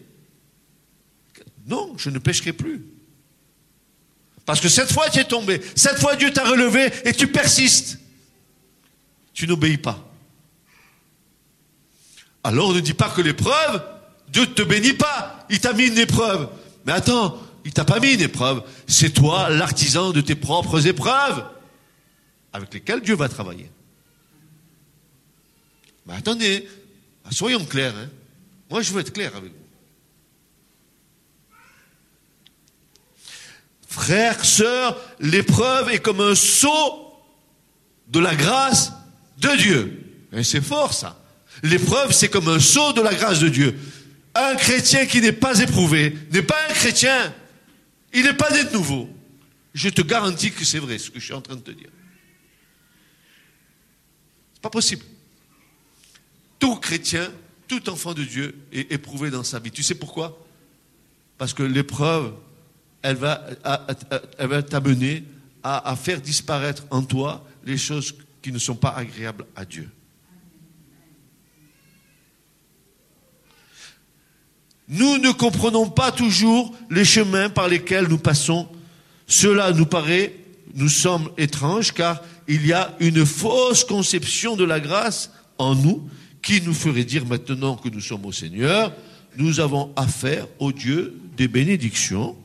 Non, 1.67 1.93
je 1.97 2.09
ne 2.09 2.19
pêcherai 2.19 2.51
plus. 2.51 2.85
Parce 4.45 4.59
que 4.59 4.67
cette 4.67 4.91
fois 4.91 5.09
tu 5.09 5.19
es 5.19 5.23
tombé, 5.23 5.61
cette 5.75 5.99
fois 5.99 6.15
Dieu 6.15 6.33
t'a 6.33 6.43
relevé 6.43 6.91
et 7.05 7.13
tu 7.13 7.27
persistes. 7.27 7.99
Tu 9.33 9.47
n'obéis 9.47 9.77
pas. 9.77 10.05
Alors 12.43 12.73
ne 12.73 12.79
dis 12.79 12.93
pas 12.93 13.09
que 13.09 13.21
l'épreuve, 13.21 13.83
Dieu 14.27 14.41
ne 14.41 14.47
te 14.47 14.61
bénit 14.61 14.93
pas. 14.93 15.45
Il 15.49 15.59
t'a 15.59 15.71
mis 15.71 15.87
une 15.87 15.97
épreuve. 15.97 16.49
Mais 16.89 16.95
attends, 16.95 17.39
il 17.65 17.71
t'a 17.71 17.85
pas 17.85 17.99
mis 17.99 18.15
une 18.15 18.21
épreuve. 18.21 18.63
C'est 18.87 19.11
toi 19.11 19.51
l'artisan 19.51 20.09
de 20.09 20.21
tes 20.21 20.33
propres 20.33 20.87
épreuves 20.87 21.45
avec 22.51 22.73
lesquelles 22.73 23.01
Dieu 23.01 23.13
va 23.13 23.29
travailler. 23.29 23.69
Mais 26.07 26.15
attendez, 26.15 26.67
soyons 27.29 27.63
clairs. 27.63 27.93
Hein. 27.95 28.09
Moi, 28.71 28.81
je 28.81 28.91
veux 28.91 29.01
être 29.01 29.13
clair 29.13 29.35
avec 29.35 29.51
vous. 29.51 29.57
Frères, 33.87 34.43
sœurs, 34.43 34.99
l'épreuve 35.19 35.91
est 35.91 35.99
comme 35.99 36.21
un 36.21 36.33
saut 36.33 37.13
de 38.07 38.19
la 38.19 38.33
grâce 38.33 38.93
de 39.37 39.55
Dieu. 39.57 40.25
C'est 40.41 40.63
fort 40.63 40.95
ça. 40.95 41.19
L'épreuve, 41.61 42.13
c'est 42.13 42.29
comme 42.29 42.47
un 42.47 42.59
saut 42.59 42.93
de 42.93 43.01
la 43.01 43.13
grâce 43.13 43.41
de 43.41 43.49
Dieu. 43.49 43.77
Un 44.39 44.55
chrétien 44.55 45.05
qui 45.05 45.19
n'est 45.19 45.33
pas 45.33 45.59
éprouvé 45.59 46.15
n'est 46.31 46.41
pas 46.41 46.55
un 46.69 46.73
chrétien. 46.73 47.33
Il 48.13 48.23
n'est 48.23 48.33
pas 48.33 48.49
né 48.51 48.63
de 48.63 48.71
nouveau. 48.71 49.09
Je 49.73 49.89
te 49.89 50.01
garantis 50.01 50.51
que 50.51 50.63
c'est 50.63 50.79
vrai 50.79 50.97
ce 50.97 51.09
que 51.09 51.19
je 51.19 51.25
suis 51.25 51.33
en 51.33 51.41
train 51.41 51.55
de 51.55 51.61
te 51.61 51.71
dire. 51.71 51.89
C'est 54.53 54.61
pas 54.61 54.69
possible. 54.69 55.03
Tout 56.57 56.77
chrétien, 56.77 57.29
tout 57.67 57.89
enfant 57.89 58.13
de 58.13 58.23
Dieu 58.23 58.57
est 58.71 58.91
éprouvé 58.91 59.29
dans 59.29 59.43
sa 59.43 59.59
vie. 59.59 59.71
Tu 59.71 59.83
sais 59.83 59.95
pourquoi? 59.95 60.45
Parce 61.37 61.53
que 61.53 61.63
l'épreuve, 61.63 62.33
elle 63.01 63.17
va, 63.17 63.43
t'amener 64.63 65.23
à 65.63 65.95
faire 65.97 66.21
disparaître 66.21 66.83
en 66.91 67.03
toi 67.03 67.45
les 67.65 67.77
choses 67.77 68.15
qui 68.41 68.51
ne 68.53 68.59
sont 68.59 68.75
pas 68.75 68.91
agréables 68.91 69.45
à 69.55 69.65
Dieu. 69.65 69.89
Nous 74.89 75.19
ne 75.19 75.31
comprenons 75.31 75.87
pas 75.87 76.11
toujours 76.11 76.73
les 76.89 77.05
chemins 77.05 77.49
par 77.49 77.67
lesquels 77.67 78.07
nous 78.07 78.17
passons. 78.17 78.67
Cela 79.27 79.71
nous 79.71 79.85
paraît, 79.85 80.35
nous 80.73 80.89
semble 80.89 81.29
étrange, 81.37 81.93
car 81.93 82.21
il 82.47 82.65
y 82.65 82.73
a 82.73 82.95
une 82.99 83.25
fausse 83.25 83.83
conception 83.83 84.55
de 84.55 84.63
la 84.63 84.79
grâce 84.79 85.31
en 85.59 85.75
nous 85.75 86.09
qui 86.41 86.61
nous 86.61 86.73
ferait 86.73 87.03
dire 87.03 87.25
maintenant 87.25 87.75
que 87.75 87.89
nous 87.89 88.01
sommes 88.01 88.25
au 88.25 88.31
Seigneur, 88.31 88.91
nous 89.37 89.59
avons 89.59 89.93
affaire 89.95 90.47
au 90.57 90.71
Dieu 90.71 91.15
des 91.37 91.47
bénédictions 91.47 92.35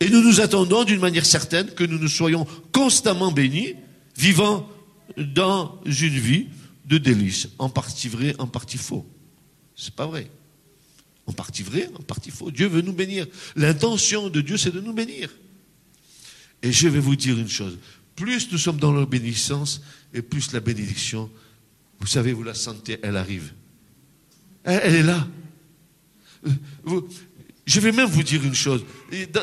et 0.00 0.08
nous 0.08 0.22
nous 0.22 0.40
attendons 0.40 0.84
d'une 0.84 1.00
manière 1.00 1.26
certaine 1.26 1.68
que 1.68 1.84
nous 1.84 1.98
nous 1.98 2.08
soyons 2.08 2.46
constamment 2.72 3.32
bénis, 3.32 3.74
vivant 4.16 4.68
dans 5.16 5.78
une 5.84 6.18
vie 6.18 6.46
de 6.86 6.98
délices, 6.98 7.48
en 7.58 7.68
partie 7.68 8.08
vrai, 8.08 8.34
en 8.38 8.46
partie 8.46 8.78
faux. 8.78 9.06
C'est 9.74 9.94
pas 9.94 10.06
vrai. 10.06 10.30
En 11.26 11.32
partie 11.32 11.62
vrai, 11.62 11.90
en 11.98 12.02
partie 12.02 12.30
faux. 12.30 12.50
Dieu 12.50 12.68
veut 12.68 12.82
nous 12.82 12.92
bénir. 12.92 13.26
L'intention 13.56 14.28
de 14.28 14.40
Dieu, 14.40 14.56
c'est 14.56 14.70
de 14.70 14.80
nous 14.80 14.92
bénir. 14.92 15.30
Et 16.62 16.72
je 16.72 16.88
vais 16.88 17.00
vous 17.00 17.16
dire 17.16 17.38
une 17.38 17.48
chose. 17.48 17.78
Plus 18.14 18.50
nous 18.50 18.58
sommes 18.58 18.78
dans 18.78 18.92
l'obéissance, 18.92 19.82
et 20.14 20.22
plus 20.22 20.52
la 20.52 20.60
bénédiction, 20.60 21.30
vous 22.00 22.06
savez, 22.06 22.32
vous 22.32 22.42
la 22.42 22.54
sentez, 22.54 22.98
elle 23.02 23.16
arrive. 23.16 23.52
Elle, 24.64 24.94
est 24.94 25.02
là. 25.02 25.28
Euh, 26.88 27.00
je 27.66 27.80
vais 27.80 27.92
même 27.92 28.08
vous 28.08 28.22
dire 28.22 28.42
une 28.44 28.54
chose. 28.54 28.84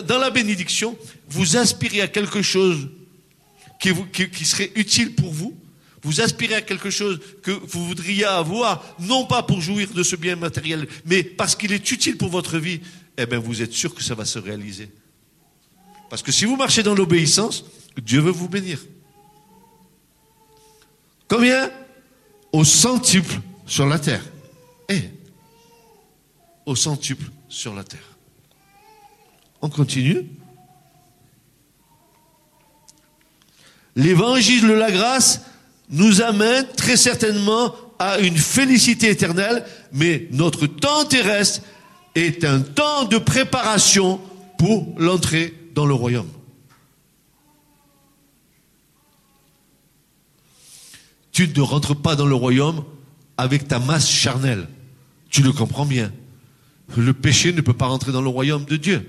Dans 0.07 0.17
la 0.17 0.29
bénédiction, 0.29 0.97
vous 1.29 1.57
aspirez 1.57 2.01
à 2.01 2.07
quelque 2.07 2.41
chose 2.41 2.89
qui, 3.79 3.93
qui 4.29 4.45
serait 4.45 4.71
utile 4.75 5.13
pour 5.13 5.31
vous, 5.31 5.57
vous 6.03 6.21
aspirez 6.21 6.55
à 6.55 6.61
quelque 6.61 6.89
chose 6.89 7.19
que 7.41 7.51
vous 7.51 7.85
voudriez 7.85 8.25
avoir, 8.25 8.83
non 8.99 9.25
pas 9.25 9.43
pour 9.43 9.61
jouir 9.61 9.89
de 9.91 10.03
ce 10.03 10.15
bien 10.15 10.35
matériel, 10.35 10.87
mais 11.05 11.23
parce 11.23 11.55
qu'il 11.55 11.71
est 11.71 11.91
utile 11.91 12.17
pour 12.17 12.29
votre 12.29 12.57
vie, 12.57 12.81
eh 13.17 13.25
bien 13.25 13.39
vous 13.39 13.61
êtes 13.61 13.71
sûr 13.71 13.95
que 13.95 14.03
ça 14.03 14.15
va 14.15 14.25
se 14.25 14.39
réaliser. 14.39 14.89
Parce 16.09 16.21
que 16.21 16.31
si 16.31 16.45
vous 16.45 16.57
marchez 16.57 16.83
dans 16.83 16.93
l'obéissance, 16.93 17.65
Dieu 18.01 18.19
veut 18.19 18.31
vous 18.31 18.49
bénir. 18.49 18.79
Combien 21.27 21.71
Au 22.51 22.63
centuple 22.63 23.39
sur 23.65 23.87
la 23.87 23.97
terre? 23.97 24.23
Eh, 24.89 25.09
au 26.65 26.75
centuple 26.75 27.25
sur 27.47 27.73
la 27.73 27.83
terre. 27.83 28.17
On 29.61 29.69
continue. 29.69 30.27
L'évangile 33.95 34.67
de 34.67 34.73
la 34.73 34.91
grâce 34.91 35.41
nous 35.93 36.21
amène 36.21 36.65
très 36.75 36.97
certainement 36.97 37.75
à 37.99 38.17
une 38.17 38.37
félicité 38.37 39.11
éternelle, 39.11 39.63
mais 39.93 40.27
notre 40.31 40.65
temps 40.65 41.05
terrestre 41.05 41.61
est 42.15 42.43
un 42.43 42.61
temps 42.61 43.05
de 43.05 43.19
préparation 43.19 44.19
pour 44.57 44.95
l'entrée 44.97 45.53
dans 45.75 45.85
le 45.85 45.93
royaume. 45.93 46.27
Tu 51.31 51.47
ne 51.47 51.61
rentres 51.61 51.95
pas 51.95 52.15
dans 52.15 52.25
le 52.25 52.35
royaume 52.35 52.83
avec 53.37 53.67
ta 53.67 53.77
masse 53.77 54.09
charnelle. 54.09 54.67
Tu 55.29 55.43
le 55.43 55.51
comprends 55.51 55.85
bien. 55.85 56.11
Le 56.97 57.13
péché 57.13 57.53
ne 57.53 57.61
peut 57.61 57.73
pas 57.73 57.87
rentrer 57.87 58.11
dans 58.11 58.21
le 58.21 58.29
royaume 58.29 58.65
de 58.65 58.77
Dieu. 58.77 59.07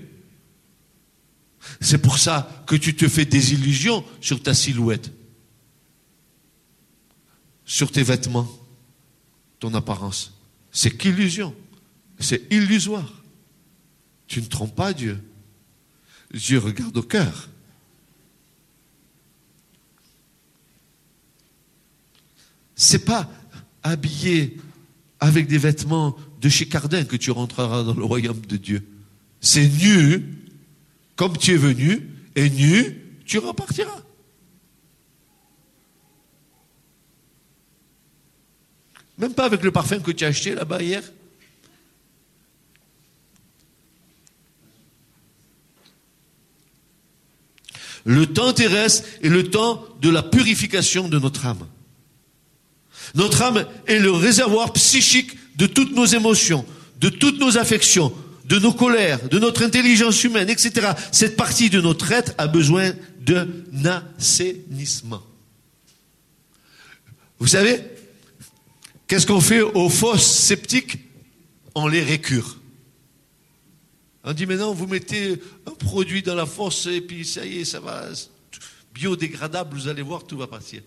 C'est 1.81 1.97
pour 1.97 2.19
ça 2.19 2.63
que 2.67 2.75
tu 2.75 2.95
te 2.95 3.07
fais 3.07 3.25
des 3.25 3.53
illusions 3.53 4.03
sur 4.21 4.41
ta 4.41 4.53
silhouette 4.53 5.11
sur 7.65 7.91
tes 7.91 8.03
vêtements, 8.03 8.47
ton 9.59 9.73
apparence. 9.73 10.33
C'est 10.71 10.91
qu'illusion. 10.91 11.55
C'est 12.19 12.43
illusoire. 12.51 13.11
Tu 14.27 14.41
ne 14.41 14.47
trompes 14.47 14.75
pas 14.75 14.93
Dieu. 14.93 15.21
Dieu 16.33 16.59
regarde 16.59 16.95
au 16.97 17.03
cœur. 17.03 17.49
C'est 22.75 23.05
pas 23.05 23.29
habillé 23.83 24.57
avec 25.19 25.47
des 25.47 25.57
vêtements 25.57 26.15
de 26.41 26.49
chez 26.49 26.67
Cardin 26.67 27.05
que 27.05 27.15
tu 27.15 27.31
rentreras 27.31 27.83
dans 27.83 27.93
le 27.93 28.03
royaume 28.03 28.41
de 28.41 28.57
Dieu. 28.57 28.85
C'est 29.39 29.67
nu, 29.67 30.23
comme 31.15 31.37
tu 31.37 31.53
es 31.53 31.57
venu, 31.57 32.09
et 32.35 32.49
nu, 32.49 33.01
tu 33.25 33.37
repartiras. 33.37 34.04
Même 39.17 39.33
pas 39.33 39.45
avec 39.45 39.63
le 39.63 39.71
parfum 39.71 39.99
que 39.99 40.11
tu 40.11 40.25
as 40.25 40.27
acheté 40.27 40.55
là-bas 40.55 40.81
hier. 40.81 41.03
Le 48.05 48.27
temps 48.27 48.53
terrestre 48.53 49.07
est 49.23 49.29
le 49.29 49.49
temps 49.49 49.83
de 50.01 50.09
la 50.09 50.21
purification 50.21 51.07
de 51.09 51.17
notre 51.17 51.45
âme. 51.45 51.67
Notre 53.15 53.41
âme 53.41 53.65
est 53.87 53.99
le 53.99 54.11
réservoir 54.11 54.73
psychique 54.73 55.37
de 55.57 55.65
toutes 55.65 55.95
nos 55.95 56.05
émotions, 56.05 56.65
de 56.99 57.09
toutes 57.09 57.39
nos 57.39 57.57
affections, 57.57 58.13
de 58.45 58.59
nos 58.59 58.73
colères, 58.73 59.27
de 59.29 59.39
notre 59.39 59.63
intelligence 59.63 60.23
humaine, 60.23 60.49
etc. 60.49 60.91
Cette 61.11 61.35
partie 61.35 61.69
de 61.69 61.81
notre 61.81 62.11
être 62.11 62.33
a 62.37 62.47
besoin 62.47 62.93
d'un 63.21 63.47
assainissement. 64.19 65.23
Vous 67.39 67.47
savez, 67.47 67.81
qu'est-ce 69.07 69.27
qu'on 69.27 69.41
fait 69.41 69.61
aux 69.61 69.89
fosses 69.89 70.25
sceptiques? 70.25 70.99
On 71.73 71.87
les 71.87 72.01
récure. 72.01 72.57
On 74.23 74.33
dit 74.33 74.45
maintenant, 74.45 74.73
vous 74.73 74.87
mettez 74.87 75.39
un 75.67 75.71
produit 75.71 76.23
dans 76.23 76.35
la 76.35 76.45
fosse 76.45 76.87
et 76.87 77.01
puis 77.01 77.25
ça 77.25 77.45
y 77.45 77.59
est, 77.59 77.65
ça 77.65 77.79
va, 77.79 78.09
biodégradable, 78.93 79.75
vous 79.75 79.87
allez 79.87 80.01
voir, 80.01 80.25
tout 80.25 80.37
va 80.37 80.47
partir. 80.47 80.81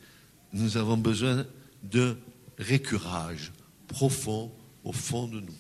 Nous 0.53 0.77
avons 0.77 0.97
besoin 0.97 1.47
d'un 1.83 2.17
récurage 2.59 3.53
profond 3.87 4.51
au 4.83 4.93
fond 4.93 5.29
de 5.29 5.41
nous. 5.41 5.55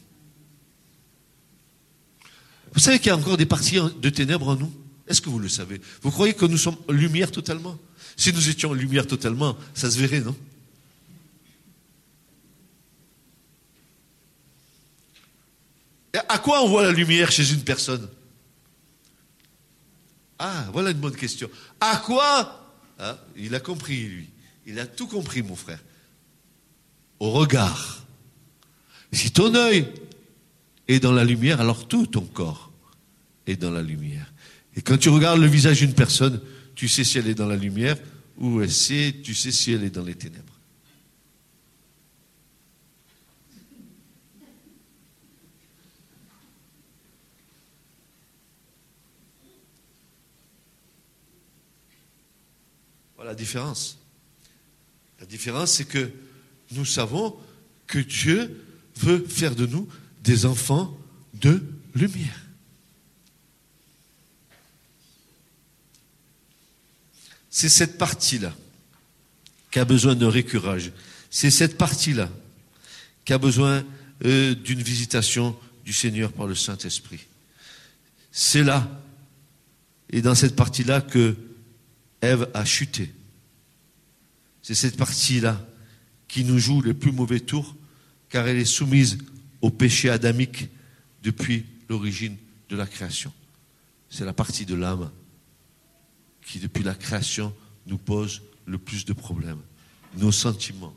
Vous 2.72 2.80
savez 2.80 2.98
qu'il 2.98 3.08
y 3.08 3.10
a 3.10 3.16
encore 3.16 3.36
des 3.36 3.46
parties 3.46 3.78
de 4.00 4.10
ténèbres 4.10 4.48
en 4.48 4.56
nous? 4.56 4.72
Est-ce 5.06 5.20
que 5.20 5.30
vous 5.30 5.38
le 5.38 5.48
savez? 5.48 5.80
Vous 6.02 6.10
croyez 6.10 6.34
que 6.34 6.46
nous 6.46 6.58
sommes 6.58 6.76
lumière 6.88 7.30
totalement? 7.30 7.78
Si 8.16 8.32
nous 8.32 8.48
étions 8.48 8.72
lumière 8.74 9.06
totalement, 9.06 9.56
ça 9.74 9.90
se 9.90 9.98
verrait, 9.98 10.20
non? 10.20 10.36
À 16.28 16.38
quoi 16.38 16.62
on 16.62 16.68
voit 16.68 16.82
la 16.82 16.92
lumière 16.92 17.30
chez 17.30 17.52
une 17.52 17.62
personne? 17.62 18.08
Ah, 20.38 20.66
voilà 20.72 20.90
une 20.90 20.98
bonne 20.98 21.16
question. 21.16 21.50
À 21.80 21.96
quoi 21.96 22.74
ah, 22.98 23.18
Il 23.36 23.54
a 23.54 23.60
compris, 23.60 24.04
lui. 24.04 24.28
Il 24.66 24.78
a 24.78 24.86
tout 24.86 25.06
compris, 25.06 25.42
mon 25.42 25.56
frère. 25.56 25.82
Au 27.18 27.30
regard. 27.30 28.04
Si 29.12 29.30
ton 29.30 29.54
œil 29.54 29.88
est 30.86 31.00
dans 31.00 31.12
la 31.12 31.24
lumière, 31.24 31.60
alors 31.60 31.88
tout 31.88 32.06
ton 32.06 32.20
corps 32.20 32.70
est 33.46 33.56
dans 33.56 33.70
la 33.70 33.82
lumière. 33.82 34.32
Et 34.76 34.82
quand 34.82 34.98
tu 34.98 35.08
regardes 35.08 35.40
le 35.40 35.46
visage 35.46 35.80
d'une 35.80 35.94
personne, 35.94 36.40
tu 36.74 36.88
sais 36.88 37.04
si 37.04 37.18
elle 37.18 37.28
est 37.28 37.34
dans 37.34 37.46
la 37.46 37.56
lumière 37.56 37.96
ou 38.36 38.62
tu 38.64 39.34
sais 39.34 39.50
si 39.50 39.72
elle 39.72 39.82
est 39.82 39.90
dans 39.90 40.04
les 40.04 40.14
ténèbres. 40.14 40.57
Voilà 53.18 53.32
la 53.32 53.34
différence. 53.34 53.98
La 55.18 55.26
différence, 55.26 55.72
c'est 55.72 55.84
que 55.84 56.08
nous 56.70 56.84
savons 56.84 57.36
que 57.88 57.98
Dieu 57.98 58.64
veut 58.94 59.18
faire 59.26 59.56
de 59.56 59.66
nous 59.66 59.88
des 60.22 60.46
enfants 60.46 60.96
de 61.34 61.60
lumière. 61.96 62.40
C'est 67.50 67.68
cette 67.68 67.98
partie-là 67.98 68.54
qui 69.72 69.80
a 69.80 69.84
besoin 69.84 70.14
d'un 70.14 70.30
récurage. 70.30 70.92
C'est 71.28 71.50
cette 71.50 71.76
partie-là 71.76 72.30
qui 73.24 73.32
a 73.32 73.38
besoin 73.38 73.84
euh, 74.24 74.54
d'une 74.54 74.80
visitation 74.80 75.58
du 75.84 75.92
Seigneur 75.92 76.30
par 76.30 76.46
le 76.46 76.54
Saint-Esprit. 76.54 77.26
C'est 78.30 78.62
là, 78.62 78.88
et 80.08 80.22
dans 80.22 80.36
cette 80.36 80.54
partie-là, 80.54 81.00
que 81.00 81.34
Ève 82.20 82.50
a 82.54 82.64
chuté. 82.64 83.12
C'est 84.62 84.74
cette 84.74 84.96
partie-là 84.96 85.64
qui 86.26 86.44
nous 86.44 86.58
joue 86.58 86.82
les 86.82 86.94
plus 86.94 87.12
mauvais 87.12 87.40
tours, 87.40 87.74
car 88.28 88.46
elle 88.46 88.58
est 88.58 88.64
soumise 88.64 89.18
au 89.62 89.70
péché 89.70 90.10
adamique 90.10 90.68
depuis 91.22 91.64
l'origine 91.88 92.36
de 92.68 92.76
la 92.76 92.86
création. 92.86 93.32
C'est 94.10 94.24
la 94.24 94.32
partie 94.32 94.66
de 94.66 94.74
l'âme 94.74 95.10
qui, 96.42 96.58
depuis 96.58 96.84
la 96.84 96.94
création, 96.94 97.54
nous 97.86 97.98
pose 97.98 98.42
le 98.66 98.78
plus 98.78 99.04
de 99.04 99.12
problèmes. 99.12 99.60
Nos 100.16 100.32
sentiments, 100.32 100.94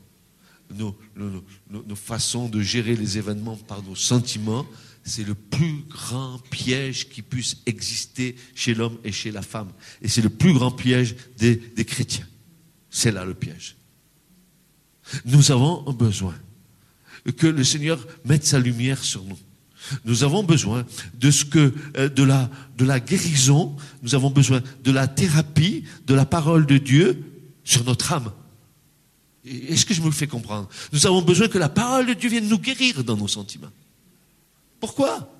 nos, 0.70 0.96
nos, 1.16 1.96
façons 1.96 2.48
de 2.48 2.60
gérer 2.60 2.96
les 2.96 3.18
événements 3.18 3.56
par 3.56 3.82
nos 3.82 3.94
sentiments, 3.94 4.66
c'est 5.04 5.26
le 5.26 5.34
plus 5.34 5.84
grand 5.88 6.38
piège 6.50 7.08
qui 7.08 7.22
puisse 7.22 7.56
exister 7.66 8.36
chez 8.54 8.74
l'homme 8.74 8.98
et 9.04 9.12
chez 9.12 9.30
la 9.30 9.42
femme. 9.42 9.70
Et 10.00 10.08
c'est 10.08 10.22
le 10.22 10.28
plus 10.28 10.52
grand 10.52 10.70
piège 10.70 11.16
des, 11.38 11.58
chrétiens. 11.84 12.26
C'est 12.90 13.10
là 13.10 13.24
le 13.24 13.34
piège. 13.34 13.76
Nous 15.24 15.50
avons 15.50 15.92
besoin 15.92 16.34
que 17.36 17.46
le 17.46 17.64
Seigneur 17.64 18.06
mette 18.24 18.46
sa 18.46 18.60
lumière 18.60 19.02
sur 19.02 19.24
nous. 19.24 19.38
Nous 20.04 20.22
avons 20.22 20.44
besoin 20.44 20.86
de 21.14 21.30
ce 21.32 21.44
que 21.44 21.74
euh, 21.96 22.08
de 22.08 22.22
la 22.22 22.48
de 22.78 22.84
la 22.84 23.00
guérison, 23.00 23.76
nous 24.02 24.14
avons 24.14 24.30
besoin 24.30 24.62
de 24.84 24.92
la 24.92 25.08
thérapie, 25.08 25.84
de 26.06 26.14
la 26.14 26.24
parole 26.24 26.66
de 26.66 26.78
Dieu 26.78 27.24
sur 27.64 27.82
notre 27.84 28.12
âme. 28.12 28.30
Est-ce 29.44 29.84
que 29.84 29.92
je 29.92 30.00
me 30.00 30.06
le 30.06 30.12
fais 30.12 30.28
comprendre? 30.28 30.68
Nous 30.92 31.04
avons 31.04 31.20
besoin 31.20 31.48
que 31.48 31.58
la 31.58 31.68
parole 31.68 32.06
de 32.06 32.14
Dieu 32.14 32.30
vienne 32.30 32.48
nous 32.48 32.60
guérir 32.60 33.02
dans 33.02 33.16
nos 33.16 33.26
sentiments. 33.26 33.72
Pourquoi? 34.82 35.32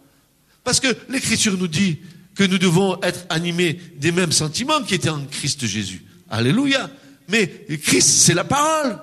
Parce 0.63 0.79
que 0.79 0.97
l'Écriture 1.09 1.59
nous 1.59 1.67
dit 1.67 1.99
que 2.37 2.45
nous 2.45 2.59
devons 2.59 3.03
être 3.03 3.27
animés 3.29 3.77
des 3.97 4.13
mêmes 4.13 4.31
sentiments 4.31 4.85
qui 4.85 4.95
étaient 4.95 5.09
en 5.09 5.25
Christ 5.25 5.67
Jésus. 5.67 6.05
Alléluia. 6.31 6.89
Mais 7.27 7.49
Christ, 7.83 8.09
c'est 8.09 8.35
la 8.35 8.45
parole. 8.45 9.01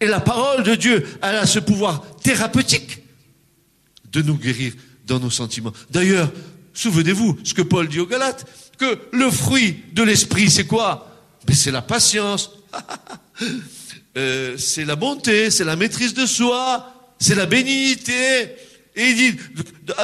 Et 0.00 0.06
la 0.06 0.20
parole 0.20 0.64
de 0.64 0.74
Dieu, 0.74 1.06
elle 1.22 1.36
a 1.36 1.46
ce 1.46 1.60
pouvoir 1.60 2.04
thérapeutique 2.22 3.04
de 4.12 4.20
nous 4.20 4.36
guérir 4.36 4.74
dans 5.06 5.18
nos 5.18 5.30
sentiments. 5.30 5.72
D'ailleurs, 5.90 6.30
souvenez-vous 6.74 7.38
ce 7.42 7.54
que 7.54 7.62
Paul 7.62 7.88
dit 7.88 8.00
aux 8.00 8.06
Galates, 8.06 8.44
que 8.76 8.98
le 9.12 9.30
fruit 9.30 9.82
de 9.94 10.02
l'esprit, 10.02 10.50
c'est 10.50 10.66
quoi? 10.66 11.10
Ben, 11.46 11.56
C'est 11.56 11.70
la 11.70 11.80
patience, 11.80 12.50
euh, 14.18 14.58
c'est 14.58 14.84
la 14.84 14.96
bonté, 14.96 15.50
c'est 15.50 15.64
la 15.64 15.76
maîtrise 15.76 16.12
de 16.12 16.26
soi, 16.26 17.14
c'est 17.18 17.34
la 17.34 17.46
bénignité. 17.46 18.50
Et 18.96 19.10
il 19.10 19.16
dit, 19.16 19.40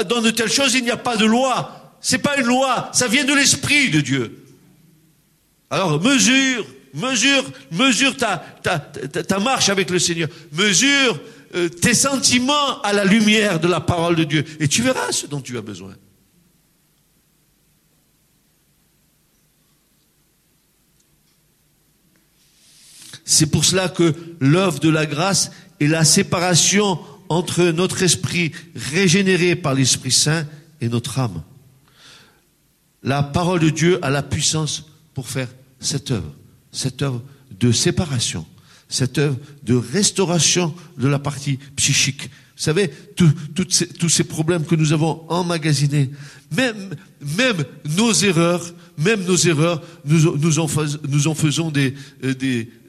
dans 0.08 0.20
de 0.20 0.30
telles 0.30 0.50
choses, 0.50 0.74
il 0.74 0.82
n'y 0.82 0.90
a 0.90 0.96
pas 0.96 1.16
de 1.16 1.24
loi. 1.24 1.96
C'est 2.00 2.18
pas 2.18 2.38
une 2.38 2.46
loi, 2.46 2.90
ça 2.92 3.08
vient 3.08 3.24
de 3.24 3.34
l'esprit 3.34 3.90
de 3.90 4.00
Dieu. 4.00 4.44
Alors, 5.68 6.02
mesure, 6.02 6.66
mesure, 6.94 7.44
mesure 7.70 8.16
ta, 8.16 9.38
marche 9.38 9.68
avec 9.68 9.90
le 9.90 9.98
Seigneur. 9.98 10.28
Mesure 10.52 11.20
euh, 11.54 11.68
tes 11.68 11.94
sentiments 11.94 12.80
à 12.82 12.92
la 12.92 13.04
lumière 13.04 13.60
de 13.60 13.68
la 13.68 13.80
parole 13.80 14.16
de 14.16 14.24
Dieu. 14.24 14.44
Et 14.58 14.66
tu 14.66 14.82
verras 14.82 15.12
ce 15.12 15.26
dont 15.26 15.40
tu 15.40 15.56
as 15.58 15.62
besoin. 15.62 15.94
C'est 23.24 23.46
pour 23.46 23.64
cela 23.64 23.88
que 23.88 24.12
l'œuvre 24.40 24.80
de 24.80 24.88
la 24.88 25.06
grâce 25.06 25.52
est 25.78 25.86
la 25.86 26.04
séparation 26.04 26.98
entre 27.30 27.64
notre 27.64 28.02
esprit 28.02 28.52
régénéré 28.74 29.56
par 29.56 29.72
l'Esprit 29.72 30.12
Saint 30.12 30.46
et 30.82 30.90
notre 30.90 31.18
âme. 31.18 31.42
La 33.02 33.22
parole 33.22 33.60
de 33.60 33.70
Dieu 33.70 33.98
a 34.02 34.10
la 34.10 34.22
puissance 34.22 34.84
pour 35.14 35.28
faire 35.28 35.48
cette 35.78 36.10
œuvre, 36.10 36.34
cette 36.70 37.00
œuvre 37.00 37.22
de 37.58 37.72
séparation 37.72 38.44
cette 38.90 39.18
œuvre 39.18 39.38
de 39.62 39.74
restauration 39.74 40.74
de 40.98 41.08
la 41.08 41.18
partie 41.18 41.58
psychique. 41.76 42.24
Vous 42.24 42.64
savez, 42.64 42.90
tous 43.16 44.08
ces 44.10 44.24
problèmes 44.24 44.66
que 44.66 44.74
nous 44.74 44.92
avons 44.92 45.24
emmagasinés, 45.28 46.10
même, 46.54 46.94
même 47.38 47.64
nos 47.96 48.12
erreurs, 48.12 48.74
même 49.00 49.24
nos 49.24 49.36
erreurs, 49.36 49.82
nous, 50.04 50.58
en, 50.58 50.68
faisons 51.34 51.70
des, 51.70 51.94
euh, 52.22 52.34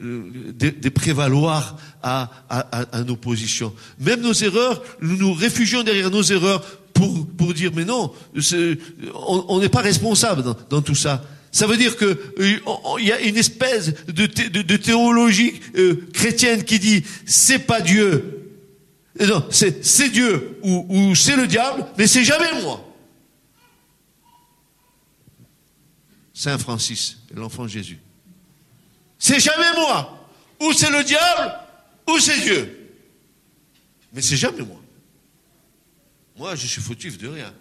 euh, 0.03 0.23
des, 0.53 0.89
prévaloirs 0.89 1.77
à, 2.03 2.29
nos 3.07 3.15
positions. 3.15 3.73
Même 3.99 4.21
nos 4.21 4.33
erreurs, 4.33 4.83
nous 5.01 5.17
nous 5.17 5.33
réfugions 5.33 5.83
derrière 5.83 6.11
nos 6.11 6.23
erreurs 6.23 6.61
pour, 6.93 7.53
dire, 7.53 7.71
mais 7.73 7.85
non, 7.85 8.11
on 9.13 9.59
n'est 9.59 9.69
pas 9.69 9.81
responsable 9.81 10.43
dans, 10.69 10.81
tout 10.81 10.95
ça. 10.95 11.23
Ça 11.51 11.65
veut 11.65 11.77
dire 11.77 11.97
que 11.97 12.05
euh, 12.39 13.01
y 13.01 13.11
a 13.11 13.19
une 13.21 13.37
espèce 13.37 13.93
de, 14.07 14.75
théologie 14.77 15.53
chrétienne 16.13 16.63
qui 16.63 16.79
dit 16.79 17.03
c'est 17.25 17.59
pas 17.59 17.81
Dieu, 17.81 18.53
non, 19.19 19.43
c'est 19.49 19.83
c'est 19.85 20.09
Dieu 20.09 20.57
ou, 20.63 20.85
ou 20.89 21.15
c'est 21.15 21.35
le 21.35 21.47
diable, 21.47 21.85
mais 21.97 22.07
c'est 22.07 22.23
jamais 22.23 22.61
moi. 22.61 22.90
Saint 26.33 26.57
Francis, 26.57 27.17
l'enfant 27.33 27.67
Jésus. 27.67 27.99
C'est 29.19 29.39
jamais 29.39 29.73
moi. 29.75 30.27
Ou 30.59 30.73
c'est 30.73 30.89
le 30.89 31.03
diable, 31.03 31.53
ou 32.07 32.19
c'est 32.19 32.39
Dieu. 32.41 32.97
Mais 34.13 34.21
c'est 34.21 34.37
jamais 34.37 34.63
moi. 34.63 34.81
Moi, 36.37 36.55
je 36.55 36.67
suis 36.67 36.81
fautif 36.81 37.17
de 37.17 37.27
rien. 37.27 37.53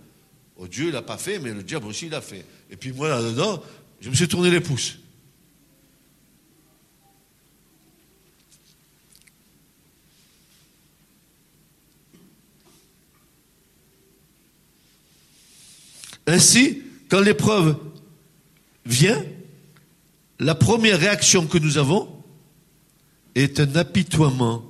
Oh, 0.56 0.68
Dieu, 0.68 0.86
il 0.86 0.92
n'a 0.92 1.02
pas 1.02 1.18
fait, 1.18 1.38
mais 1.38 1.52
le 1.52 1.62
diable 1.62 1.86
aussi, 1.86 2.06
il 2.06 2.14
a 2.14 2.20
fait. 2.20 2.44
Et 2.70 2.76
puis 2.76 2.92
moi, 2.92 3.08
là-dedans, 3.08 3.62
je 4.00 4.10
me 4.10 4.14
suis 4.14 4.28
tourné 4.28 4.50
les 4.50 4.60
pouces. 4.60 4.98
Ainsi, 16.26 16.82
quand 17.08 17.20
l'épreuve 17.20 17.76
vient, 18.86 19.24
la 20.38 20.54
première 20.54 20.98
réaction 20.98 21.46
que 21.46 21.58
nous 21.58 21.78
avons 21.78 22.22
est 23.34 23.60
un 23.60 23.76
apitoiement 23.76 24.64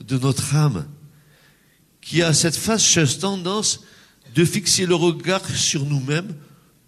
de 0.00 0.16
notre 0.18 0.54
âme 0.54 0.86
qui 2.00 2.22
a 2.22 2.32
cette 2.32 2.56
fâcheuse 2.56 3.18
tendance 3.18 3.84
de 4.34 4.44
fixer 4.44 4.86
le 4.86 4.94
regard 4.94 5.44
sur 5.48 5.84
nous-mêmes 5.84 6.34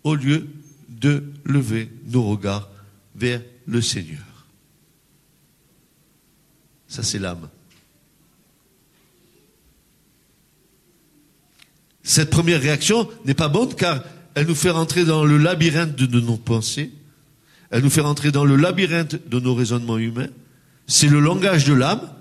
au 0.05 0.15
lieu 0.15 0.49
de 0.89 1.25
lever 1.45 1.91
nos 2.07 2.25
regards 2.25 2.71
vers 3.15 3.43
le 3.67 3.83
Seigneur. 3.83 4.19
Ça, 6.89 7.03
c'est 7.03 7.19
l'âme. 7.19 7.49
Cette 12.03 12.31
première 12.31 12.61
réaction 12.61 13.09
n'est 13.25 13.35
pas 13.35 13.49
bonne 13.49 13.75
car 13.75 14.03
elle 14.35 14.47
nous 14.47 14.55
fait 14.55 14.71
rentrer 14.71 15.05
dans 15.05 15.25
le 15.25 15.39
labyrinthe 15.39 15.97
de 15.97 16.21
nos 16.21 16.37
pensées, 16.37 16.93
elle 17.71 17.83
nous 17.83 17.91
fait 17.91 18.01
rentrer 18.01 18.33
dans 18.33 18.45
le 18.45 18.57
labyrinthe 18.57 19.29
de 19.29 19.41
nos 19.41 19.55
raisonnements 19.55 19.99
humains. 19.99 20.29
C'est 20.87 21.09
le 21.09 21.21
langage 21.21 21.65
de 21.65 21.73
l'âme 21.73 22.13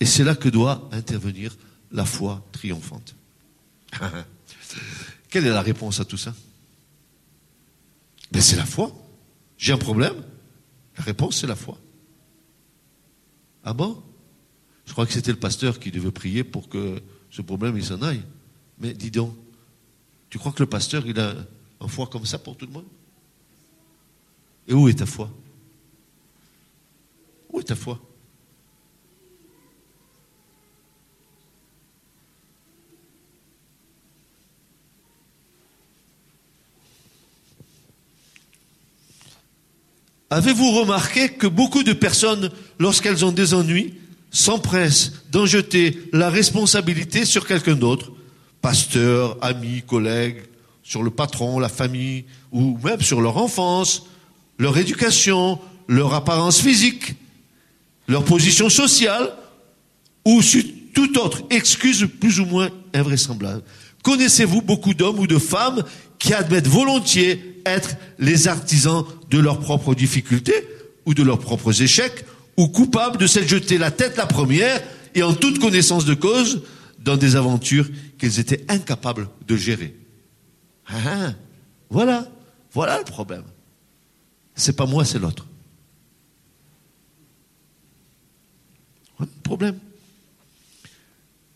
et 0.00 0.04
c'est 0.04 0.24
là 0.24 0.34
que 0.34 0.48
doit 0.48 0.88
intervenir 0.92 1.56
la 1.90 2.04
foi 2.04 2.46
triomphante. 2.52 3.14
Quelle 5.30 5.46
est 5.46 5.50
la 5.50 5.62
réponse 5.62 6.00
à 6.00 6.04
tout 6.04 6.16
ça? 6.16 6.34
Ben, 8.30 8.42
C'est 8.42 8.56
la 8.56 8.66
foi. 8.66 8.92
J'ai 9.56 9.72
un 9.72 9.78
problème 9.78 10.14
La 10.98 11.04
réponse, 11.04 11.40
c'est 11.40 11.46
la 11.46 11.56
foi. 11.56 11.78
Ah 13.64 13.72
bon? 13.72 14.02
Je 14.84 14.92
crois 14.92 15.06
que 15.06 15.12
c'était 15.12 15.30
le 15.30 15.38
pasteur 15.38 15.78
qui 15.78 15.90
devait 15.90 16.10
prier 16.10 16.44
pour 16.44 16.68
que 16.68 17.00
ce 17.30 17.40
problème 17.42 17.80
s'en 17.80 18.02
aille. 18.02 18.22
Mais 18.78 18.92
dis 18.92 19.10
donc, 19.10 19.34
tu 20.32 20.38
crois 20.38 20.50
que 20.50 20.62
le 20.62 20.66
pasteur 20.66 21.06
il 21.06 21.20
a 21.20 21.34
un 21.78 21.88
foi 21.88 22.06
comme 22.06 22.24
ça 22.24 22.38
pour 22.38 22.56
tout 22.56 22.64
le 22.64 22.72
monde? 22.72 22.86
Et 24.66 24.72
où 24.72 24.88
est 24.88 24.94
ta 24.94 25.04
foi? 25.04 25.30
Où 27.50 27.60
est 27.60 27.64
ta 27.64 27.76
foi? 27.76 28.00
Avez-vous 40.30 40.72
remarqué 40.72 41.28
que 41.28 41.46
beaucoup 41.46 41.82
de 41.82 41.92
personnes, 41.92 42.50
lorsqu'elles 42.78 43.22
ont 43.26 43.32
des 43.32 43.52
ennuis, 43.52 43.98
s'empressent 44.30 45.12
d'en 45.30 45.44
jeter 45.44 46.08
la 46.14 46.30
responsabilité 46.30 47.26
sur 47.26 47.46
quelqu'un 47.46 47.76
d'autre, 47.76 48.12
pasteur, 48.62 49.36
ami, 49.42 49.82
collègue, 49.82 50.44
sur 50.82 51.02
le 51.02 51.10
patron, 51.10 51.58
la 51.58 51.68
famille, 51.68 52.24
ou 52.50 52.78
même 52.82 53.02
sur 53.02 53.20
leur 53.20 53.36
enfance, 53.36 54.06
leur 54.58 54.78
éducation, 54.78 55.58
leur 55.88 56.14
apparence 56.14 56.60
physique, 56.60 57.14
leur 58.08 58.24
position 58.24 58.68
sociale, 58.68 59.32
ou 60.24 60.40
sur 60.40 60.62
toute 60.94 61.16
autre 61.16 61.42
excuse 61.50 62.06
plus 62.20 62.40
ou 62.40 62.46
moins 62.46 62.70
invraisemblable. 62.94 63.62
Connaissez-vous 64.02 64.62
beaucoup 64.62 64.94
d'hommes 64.94 65.18
ou 65.18 65.26
de 65.26 65.38
femmes 65.38 65.82
qui 66.18 66.34
admettent 66.34 66.68
volontiers 66.68 67.60
être 67.64 67.96
les 68.18 68.48
artisans 68.48 69.04
de 69.30 69.38
leurs 69.38 69.60
propres 69.60 69.94
difficultés 69.94 70.66
ou 71.06 71.14
de 71.14 71.22
leurs 71.22 71.38
propres 71.38 71.82
échecs, 71.82 72.24
ou 72.56 72.68
coupables 72.68 73.18
de 73.18 73.26
s'être 73.26 73.48
jetés 73.48 73.78
la 73.78 73.90
tête 73.90 74.16
la 74.16 74.26
première 74.26 74.80
et 75.14 75.22
en 75.22 75.32
toute 75.32 75.58
connaissance 75.58 76.04
de 76.04 76.14
cause 76.14 76.62
dans 77.00 77.16
des 77.16 77.34
aventures 77.34 77.88
qu'ils 78.22 78.38
étaient 78.38 78.64
incapables 78.68 79.28
de 79.48 79.56
gérer. 79.56 79.96
Ah, 80.86 80.94
ah. 81.04 81.34
voilà, 81.90 82.28
voilà 82.70 82.98
le 82.98 83.04
problème. 83.04 83.42
C'est 84.54 84.76
pas 84.76 84.86
moi, 84.86 85.04
c'est 85.04 85.18
l'autre. 85.18 85.44
Le 89.18 89.26
problème. 89.42 89.76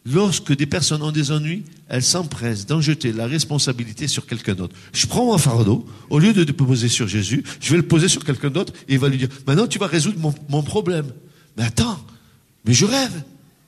Lorsque 0.04 0.56
des 0.56 0.66
personnes 0.66 1.04
ont 1.04 1.12
des 1.12 1.30
ennuis, 1.30 1.62
elles 1.88 2.02
s'empressent 2.02 2.66
d'en 2.66 2.80
jeter 2.80 3.12
la 3.12 3.28
responsabilité 3.28 4.08
sur 4.08 4.26
quelqu'un 4.26 4.56
d'autre. 4.56 4.74
Je 4.92 5.06
prends 5.06 5.26
mon 5.26 5.38
fardeau, 5.38 5.86
au 6.10 6.18
lieu 6.18 6.32
de 6.32 6.42
le 6.42 6.52
poser 6.52 6.88
sur 6.88 7.06
Jésus, 7.06 7.44
je 7.60 7.70
vais 7.70 7.76
le 7.76 7.86
poser 7.86 8.08
sur 8.08 8.24
quelqu'un 8.24 8.50
d'autre 8.50 8.72
et 8.88 8.94
il 8.94 8.98
va 8.98 9.08
lui 9.08 9.18
dire, 9.18 9.28
maintenant 9.46 9.68
tu 9.68 9.78
vas 9.78 9.86
résoudre 9.86 10.18
mon, 10.48 10.62
problème. 10.64 11.12
Mais 11.56 11.62
attends, 11.62 12.04
mais 12.64 12.72
je 12.72 12.86
rêve. 12.86 13.22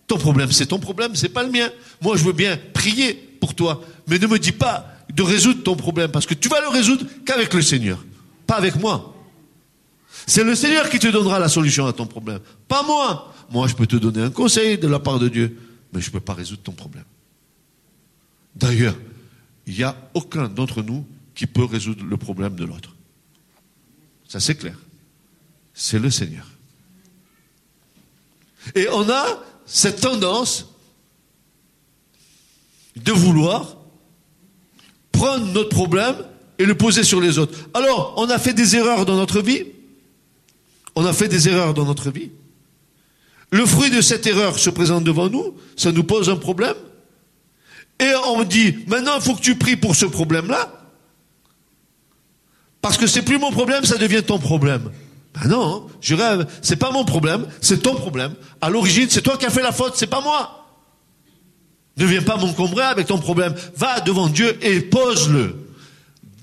Ton 0.09 0.19
problème, 0.19 0.51
c'est 0.51 0.67
ton 0.67 0.81
problème, 0.81 1.15
c'est 1.15 1.29
pas 1.29 1.45
le 1.45 1.51
mien. 1.51 1.71
Moi, 2.01 2.17
je 2.17 2.25
veux 2.25 2.33
bien 2.33 2.59
prier 2.73 3.15
pour 3.41 3.55
toi, 3.55 3.83
mais 4.09 4.19
ne 4.19 4.27
me 4.27 4.39
dis 4.39 4.53
pas 4.53 4.93
de 5.15 5.23
résoudre 5.23 5.63
ton 5.63 5.77
problème, 5.77 6.11
parce 6.11 6.27
que 6.27 6.35
tu 6.35 6.49
vas 6.49 6.61
le 6.61 6.69
résoudre 6.69 7.07
qu'avec 7.25 7.55
le 7.55 7.63
Seigneur, 7.63 8.05
pas 8.47 8.57
avec 8.57 8.77
moi. 8.77 9.15
C'est 10.27 10.45
le 10.45 10.55
Seigneur 10.55 10.91
qui 10.91 10.99
te 10.99 11.07
donnera 11.07 11.39
la 11.39 11.49
solution 11.49 11.87
à 11.87 11.93
ton 11.93 12.07
problème, 12.07 12.41
pas 12.67 12.83
moi. 12.83 13.33
Moi, 13.51 13.69
je 13.69 13.75
peux 13.75 13.87
te 13.87 13.97
donner 13.97 14.23
un 14.23 14.31
conseil 14.31 14.77
de 14.77 14.89
la 14.89 14.99
part 14.99 15.19
de 15.19 15.29
Dieu 15.29 15.57
mais 15.93 16.01
je 16.01 16.09
ne 16.09 16.13
peux 16.13 16.21
pas 16.21 16.35
résoudre 16.35 16.63
ton 16.63 16.73
problème. 16.73 17.05
D'ailleurs, 18.55 18.97
il 19.67 19.75
n'y 19.75 19.85
a 19.85 19.97
aucun 20.15 20.49
d'entre 20.49 20.83
nous 20.83 21.07
qui 21.35 21.47
peut 21.47 21.65
résoudre 21.65 22.05
le 22.05 22.17
problème 22.17 22.55
de 22.57 22.65
l'autre. 22.65 22.95
Ça 24.29 24.41
c'est 24.41 24.57
clair. 24.57 24.77
C'est 25.73 25.99
le 25.99 26.11
Seigneur. 26.11 26.47
Et 28.75 28.89
on 28.93 29.09
a 29.09 29.43
cette 29.69 30.01
tendance 30.01 30.67
de 32.97 33.13
vouloir 33.13 33.77
prendre 35.13 35.47
notre 35.53 35.69
problème 35.69 36.17
et 36.59 36.65
le 36.65 36.75
poser 36.75 37.05
sur 37.05 37.21
les 37.21 37.39
autres. 37.39 37.57
Alors, 37.75 38.15
on 38.17 38.29
a 38.31 38.39
fait 38.39 38.55
des 38.55 38.75
erreurs 38.75 39.07
dans 39.07 39.17
notre 39.17 39.41
vie. 39.41 39.65
On 40.97 41.05
a 41.07 41.13
fait 41.13 41.29
des 41.29 41.49
erreurs 41.49 41.75
dans 41.75 41.85
notre 41.85 42.11
vie. 42.11 42.31
Le 43.51 43.65
fruit 43.65 43.91
de 43.91 44.01
cette 44.01 44.27
erreur 44.27 44.59
se 44.59 44.71
présente 44.71 45.05
devant 45.05 45.29
nous, 45.29 45.55
ça 45.77 45.93
nous 45.93 46.05
pose 46.05 46.29
un 46.29 46.37
problème. 46.37 46.75
Et 48.01 48.13
on 48.27 48.45
dit, 48.45 48.79
maintenant 48.87 49.17
il 49.17 49.23
faut 49.23 49.35
que 49.35 49.41
tu 49.41 49.57
pries 49.57 49.77
pour 49.77 49.95
ce 49.95 50.07
problème-là. 50.07 50.73
Parce 52.81 52.97
que 52.97 53.07
c'est 53.07 53.23
plus 53.23 53.39
mon 53.39 53.51
problème, 53.51 53.85
ça 53.85 53.97
devient 53.97 54.23
ton 54.23 54.39
problème. 54.39 54.91
Ben 55.41 55.49
non, 55.49 55.87
hein, 55.89 55.93
je 56.01 56.15
rêve, 56.15 56.47
c'est 56.63 56.77
pas 56.77 56.91
mon 56.91 57.05
problème, 57.05 57.47
c'est 57.61 57.83
ton 57.83 57.95
problème. 57.95 58.35
À 58.61 58.71
l'origine, 58.71 59.07
c'est 59.09 59.23
toi 59.23 59.37
qui 59.37 59.47
as 59.47 59.51
fait 59.51 59.63
la 59.63 59.73
faute, 59.73 59.95
c'est 59.97 60.07
pas 60.07 60.21
moi. 60.21 60.67
Ne 61.97 62.07
viens 62.07 62.23
pas 62.23 62.37
m'encombrer 62.37 62.85
avec 62.85 63.07
ton 63.07 63.19
problème. 63.19 63.55
Va 63.77 64.01
devant 64.01 64.29
Dieu 64.29 64.57
et 64.63 64.81
pose-le. 64.81 65.57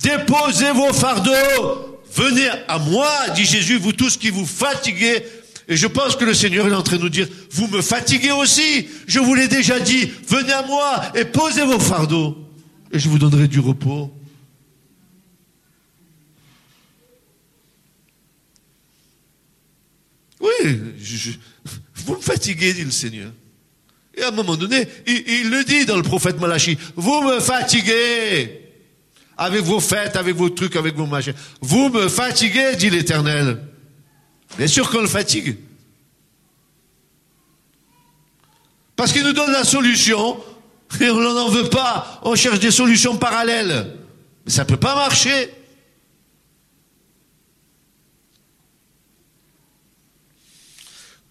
Déposez 0.01 0.71
vos 0.71 0.93
fardeaux. 0.93 2.01
Venez 2.13 2.49
à 2.67 2.77
moi, 2.77 3.09
dit 3.35 3.45
Jésus, 3.45 3.77
vous 3.77 3.93
tous 3.93 4.17
qui 4.17 4.29
vous 4.29 4.45
fatiguez 4.45 5.23
et 5.67 5.75
je 5.75 5.87
pense 5.87 6.15
que 6.15 6.25
le 6.25 6.33
Seigneur 6.33 6.67
est 6.67 6.73
en 6.73 6.83
train 6.83 6.97
de 6.97 7.01
nous 7.01 7.09
dire, 7.09 7.27
vous 7.51 7.67
me 7.67 7.81
fatiguez 7.81 8.31
aussi, 8.31 8.87
je 9.07 9.19
vous 9.19 9.33
l'ai 9.33 9.47
déjà 9.47 9.79
dit, 9.79 10.11
venez 10.27 10.53
à 10.53 10.61
moi 10.63 11.01
et 11.15 11.25
posez 11.25 11.65
vos 11.65 11.79
fardeaux, 11.79 12.37
et 12.91 12.99
je 12.99 13.09
vous 13.09 13.17
donnerai 13.17 13.47
du 13.47 13.59
repos. 13.59 14.11
Oui, 20.45 20.79
vous 21.95 22.15
me 22.15 22.21
fatiguez, 22.21 22.73
dit 22.73 22.83
le 22.83 22.91
Seigneur. 22.91 23.31
Et 24.15 24.21
à 24.21 24.29
un 24.29 24.31
moment 24.31 24.55
donné, 24.55 24.87
il, 25.07 25.23
il 25.27 25.49
le 25.49 25.63
dit 25.63 25.85
dans 25.85 25.97
le 25.97 26.03
prophète 26.03 26.39
Malachi, 26.39 26.77
vous 26.95 27.21
me 27.21 27.39
fatiguez 27.39 28.61
avec 29.37 29.61
vos 29.63 29.79
fêtes, 29.79 30.15
avec 30.15 30.35
vos 30.35 30.49
trucs, 30.49 30.75
avec 30.75 30.95
vos 30.95 31.05
machins? 31.05 31.33
Vous 31.61 31.89
me 31.89 32.07
fatiguez, 32.07 32.75
dit 32.77 32.89
l'Éternel. 32.89 33.61
Bien 34.57 34.67
sûr 34.67 34.89
qu'on 34.89 35.01
le 35.01 35.07
fatigue. 35.07 35.57
Parce 38.95 39.11
qu'il 39.11 39.23
nous 39.23 39.33
donne 39.33 39.51
la 39.51 39.65
solution 39.65 40.41
et 41.01 41.09
on 41.09 41.19
n'en 41.19 41.49
veut 41.49 41.69
pas. 41.69 42.21
On 42.23 42.35
cherche 42.35 42.59
des 42.59 42.71
solutions 42.71 43.17
parallèles. 43.17 43.93
Mais 44.45 44.51
ça 44.51 44.63
ne 44.63 44.67
peut 44.67 44.77
pas 44.77 44.95
marcher. 44.95 45.49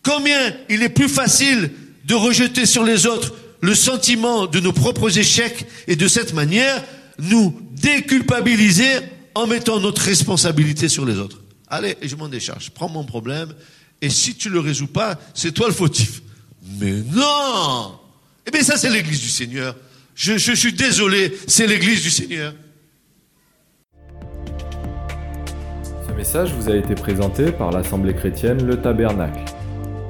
Combien 0.05 0.53
il 0.69 0.83
est 0.83 0.91
plus 0.91 1.09
facile 1.09 1.71
de 2.05 2.15
rejeter 2.15 2.67
sur 2.67 2.85
les 2.85 3.07
autres 3.07 3.35
le 3.61 3.75
sentiment 3.75 4.47
de 4.47 4.61
nos 4.61 4.73
propres 4.73 5.19
échecs 5.19 5.67
et 5.89 5.97
de 5.97 6.07
cette 6.07 6.35
manière 6.35 6.85
nous 7.19 7.59
déculpabiliser 7.71 9.01
en 9.35 9.47
mettant 9.47 9.81
notre 9.81 10.03
responsabilité 10.03 10.89
sur 10.89 11.07
les 11.07 11.19
autres. 11.19 11.41
Allez, 11.69 11.97
je 12.03 12.15
m'en 12.15 12.29
décharge. 12.29 12.71
Prends 12.71 12.91
mon 12.91 13.05
problème. 13.05 13.55
Et 14.03 14.11
si 14.11 14.35
tu 14.35 14.51
le 14.51 14.61
résous 14.61 14.87
pas, 14.87 15.19
c'est 15.33 15.53
toi 15.53 15.69
le 15.69 15.73
fautif. 15.73 16.21
Mais 16.79 16.93
non 16.93 17.99
Eh 18.47 18.51
bien, 18.51 18.63
ça, 18.63 18.77
c'est 18.77 18.91
l'église 18.91 19.21
du 19.21 19.31
Seigneur. 19.31 19.75
Je 20.15 20.55
suis 20.55 20.75
désolé, 20.75 21.37
c'est 21.47 21.67
l'église 21.67 22.03
du 22.03 22.11
Seigneur. 22.11 22.53
Ce 26.07 26.13
message 26.13 26.53
vous 26.53 26.69
a 26.69 26.77
été 26.77 26.95
présenté 26.95 27.51
par 27.51 27.73
l'Assemblée 27.73 28.15
chrétienne 28.15 28.65
Le 28.67 28.81
Tabernacle. 28.81 29.45